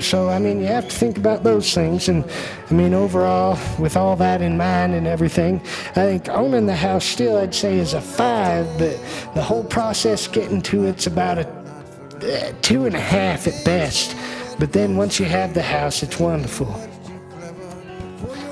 So, 0.00 0.28
I 0.28 0.38
mean, 0.38 0.60
you 0.60 0.66
have 0.66 0.88
to 0.88 0.94
think 0.94 1.16
about 1.16 1.42
those 1.42 1.72
things. 1.74 2.08
And, 2.08 2.24
I 2.70 2.74
mean, 2.74 2.92
overall, 2.92 3.58
with 3.78 3.96
all 3.96 4.16
that 4.16 4.42
in 4.42 4.56
mind 4.56 4.94
and 4.94 5.06
everything, 5.06 5.60
I 5.90 6.04
think 6.06 6.28
owning 6.28 6.66
the 6.66 6.76
house 6.76 7.04
still, 7.04 7.36
I'd 7.36 7.54
say, 7.54 7.78
is 7.78 7.94
a 7.94 8.00
five, 8.00 8.66
but 8.78 8.98
the 9.34 9.42
whole 9.42 9.64
process 9.64 10.26
getting 10.26 10.62
to 10.62 10.86
it's 10.86 11.06
about 11.06 11.38
a 11.38 11.48
uh, 12.22 12.52
two 12.62 12.86
and 12.86 12.94
a 12.94 13.00
half 13.00 13.46
at 13.46 13.64
best. 13.64 14.16
But 14.58 14.72
then 14.72 14.96
once 14.96 15.18
you 15.18 15.26
have 15.26 15.54
the 15.54 15.62
house, 15.62 16.02
it's 16.02 16.18
wonderful. 16.18 16.91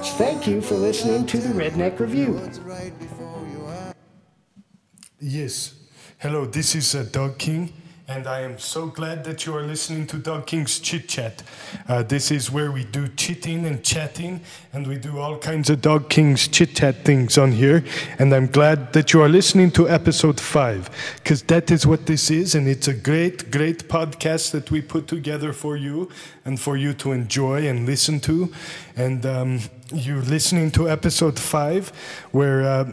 Thank 0.02 0.46
you 0.46 0.62
for 0.62 0.76
listening 0.76 1.26
to 1.26 1.38
the 1.38 1.50
Redneck 1.50 1.98
Review. 1.98 2.40
Yes. 5.20 5.74
Hello, 6.18 6.46
this 6.46 6.74
is 6.74 6.94
uh, 6.94 7.06
Doug 7.10 7.36
King, 7.36 7.70
and 8.10 8.26
I 8.26 8.40
am 8.40 8.58
so 8.58 8.86
glad 8.86 9.22
that 9.22 9.46
you 9.46 9.56
are 9.56 9.62
listening 9.62 10.04
to 10.08 10.16
Doug 10.18 10.44
King's 10.46 10.80
Chit 10.80 11.06
Chat. 11.06 11.44
Uh, 11.88 12.02
this 12.02 12.32
is 12.32 12.50
where 12.50 12.72
we 12.72 12.82
do 12.82 13.06
chitting 13.06 13.64
and 13.66 13.84
chatting, 13.84 14.40
and 14.72 14.84
we 14.84 14.98
do 14.98 15.20
all 15.20 15.38
kinds 15.38 15.70
of 15.70 15.80
Doug 15.80 16.10
King's 16.10 16.48
Chit 16.48 16.74
Chat 16.74 17.04
things 17.04 17.38
on 17.38 17.52
here. 17.52 17.84
And 18.18 18.34
I'm 18.34 18.48
glad 18.48 18.92
that 18.94 19.12
you 19.12 19.22
are 19.22 19.28
listening 19.28 19.70
to 19.72 19.88
episode 19.88 20.40
five, 20.40 20.90
because 21.22 21.44
that 21.44 21.70
is 21.70 21.86
what 21.86 22.06
this 22.06 22.32
is, 22.32 22.56
and 22.56 22.66
it's 22.66 22.88
a 22.88 22.94
great, 22.94 23.52
great 23.52 23.88
podcast 23.88 24.50
that 24.50 24.72
we 24.72 24.80
put 24.80 25.06
together 25.06 25.52
for 25.52 25.76
you 25.76 26.10
and 26.44 26.58
for 26.58 26.76
you 26.76 26.92
to 26.94 27.12
enjoy 27.12 27.68
and 27.68 27.86
listen 27.86 28.18
to. 28.20 28.52
And 28.96 29.24
um, 29.24 29.60
you're 29.92 30.22
listening 30.22 30.72
to 30.72 30.90
episode 30.90 31.38
five, 31.38 31.90
where 32.32 32.64
uh, 32.64 32.92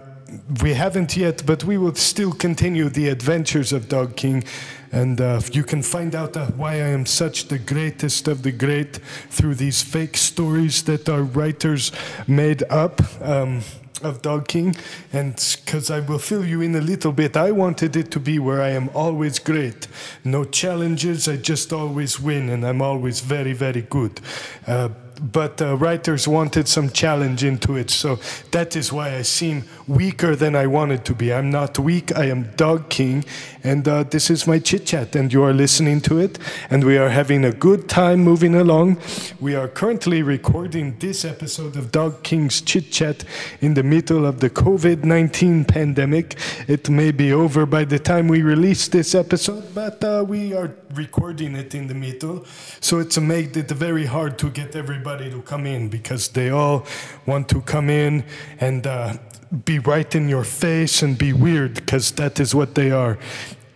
we 0.62 0.74
haven't 0.74 1.18
yet, 1.18 1.44
but 1.46 1.64
we 1.64 1.78
will 1.78 1.96
still 1.96 2.34
continue 2.34 2.90
the 2.90 3.08
adventures 3.08 3.74
of 3.74 3.90
Doug 3.90 4.16
King. 4.16 4.44
And 4.92 5.20
uh, 5.20 5.42
you 5.52 5.64
can 5.64 5.84
find 5.84 6.16
out 6.16 6.38
uh, 6.38 6.48
why 6.48 6.74
I 6.74 6.90
am 6.90 7.06
such 7.06 7.48
the 7.48 7.60
greatest 7.60 8.28
of 8.28 8.44
the 8.44 8.52
great 8.52 8.98
through 9.30 9.56
these 9.56 9.82
fake 9.82 10.18
stories 10.18 10.84
that 10.84 11.10
our 11.10 11.24
writers 11.24 11.92
made 12.28 12.64
up. 12.70 13.02
Um, 13.22 13.62
of 14.04 14.22
Doug 14.22 14.48
King, 14.48 14.76
and 15.12 15.34
because 15.66 15.90
I 15.90 16.02
will 16.02 16.20
fill 16.20 16.46
you 16.46 16.62
in 16.62 16.76
a 16.76 16.82
little 16.82 17.12
bit, 17.12 17.36
I 17.36 17.52
wanted 17.52 17.96
it 17.96 18.12
to 18.12 18.20
be 18.20 18.38
where 18.38 18.62
I 18.62 18.70
am 18.70 18.90
always 18.94 19.40
great. 19.40 19.88
No 20.24 20.44
challenges, 20.46 21.28
I 21.28 21.38
just 21.38 21.74
always 21.74 22.20
win, 22.20 22.50
and 22.50 22.66
I'm 22.66 22.82
always 22.82 23.22
very, 23.22 23.54
very 23.54 23.82
good. 23.82 24.22
Uh, 24.68 24.90
but 25.22 25.62
uh, 25.62 25.76
writers 25.78 26.28
wanted 26.28 26.68
some 26.68 26.90
challenge 26.90 27.44
into 27.44 27.76
it. 27.76 27.90
So 27.90 28.20
that 28.52 28.76
is 28.76 28.92
why 28.92 29.16
I 29.16 29.22
seem 29.22 29.64
weaker 29.88 30.36
than 30.36 30.56
I 30.56 30.68
wanted 30.68 31.06
to 31.06 31.16
be. 31.16 31.34
I'm 31.34 31.50
not 31.50 31.80
weak, 31.80 32.16
I 32.16 32.26
am 32.26 32.52
Doug 32.56 32.90
King, 32.90 33.26
and 33.64 33.88
uh, 33.88 34.04
this 34.04 34.30
is 34.30 34.48
my 34.48 34.60
chit 34.60 34.86
chat, 34.86 35.16
and 35.16 35.32
you 35.32 35.44
are 35.44 35.54
listening 35.54 36.02
to 36.02 36.20
it, 36.20 36.40
and 36.70 36.84
we 36.84 36.98
are 36.98 37.10
having 37.10 37.46
a 37.46 37.52
good 37.52 37.90
time 37.90 38.20
moving 38.20 38.56
along. 38.56 38.98
We 39.40 39.56
are 39.56 39.68
currently 39.68 40.22
recording 40.22 40.98
this 41.00 41.26
episode 41.26 41.76
of 41.76 41.92
Doug 41.92 42.24
King's 42.24 42.62
chit 42.62 42.92
chat 42.92 43.24
in 43.62 43.74
the 43.74 43.84
middle 43.84 44.26
of 44.26 44.40
the 44.40 44.50
COVID 44.50 45.04
19 45.04 45.66
pandemic. 45.66 46.36
It 46.68 46.90
may 46.90 47.12
be 47.12 47.32
over 47.34 47.66
by 47.66 47.86
the 47.86 48.00
time 48.00 48.28
we 48.28 48.42
release 48.42 48.88
this 48.88 49.16
episode, 49.16 49.74
but 49.74 50.04
uh, 50.04 50.26
we 50.28 50.54
are 50.54 50.70
recording 50.98 51.56
it 51.56 51.74
in 51.76 51.88
the 51.88 51.94
middle. 51.94 52.46
So 52.82 53.00
it's 53.00 53.18
made 53.18 53.56
it 53.56 53.70
very 53.70 54.06
hard 54.06 54.38
to 54.40 54.50
get 54.50 54.76
everybody 54.76 55.30
to 55.30 55.42
come 55.42 55.66
in 55.66 55.90
because 55.90 56.30
they 56.30 56.50
all 56.50 56.86
want 57.26 57.50
to 57.50 57.62
come 57.62 57.90
in 57.90 58.26
and 58.60 58.86
uh, 58.86 59.18
be 59.66 59.80
right 59.80 60.14
in 60.16 60.28
your 60.28 60.44
face 60.44 61.02
and 61.02 61.18
be 61.18 61.34
weird 61.34 61.76
because 61.76 62.12
that 62.14 62.40
is 62.40 62.54
what 62.54 62.76
they 62.76 62.92
are. 62.92 63.18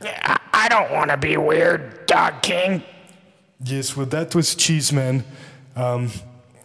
I, 0.03 0.67
don't 0.69 0.91
want 0.91 1.11
to 1.11 1.17
be 1.17 1.37
weird, 1.37 2.05
Dog 2.07 2.41
King. 2.41 2.83
Yes, 3.63 3.95
well, 3.95 4.05
that 4.07 4.33
was 4.33 4.55
Cheeseman. 4.55 5.23
Um, 5.75 6.09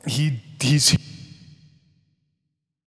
he 0.06 0.40
he's 0.60 0.96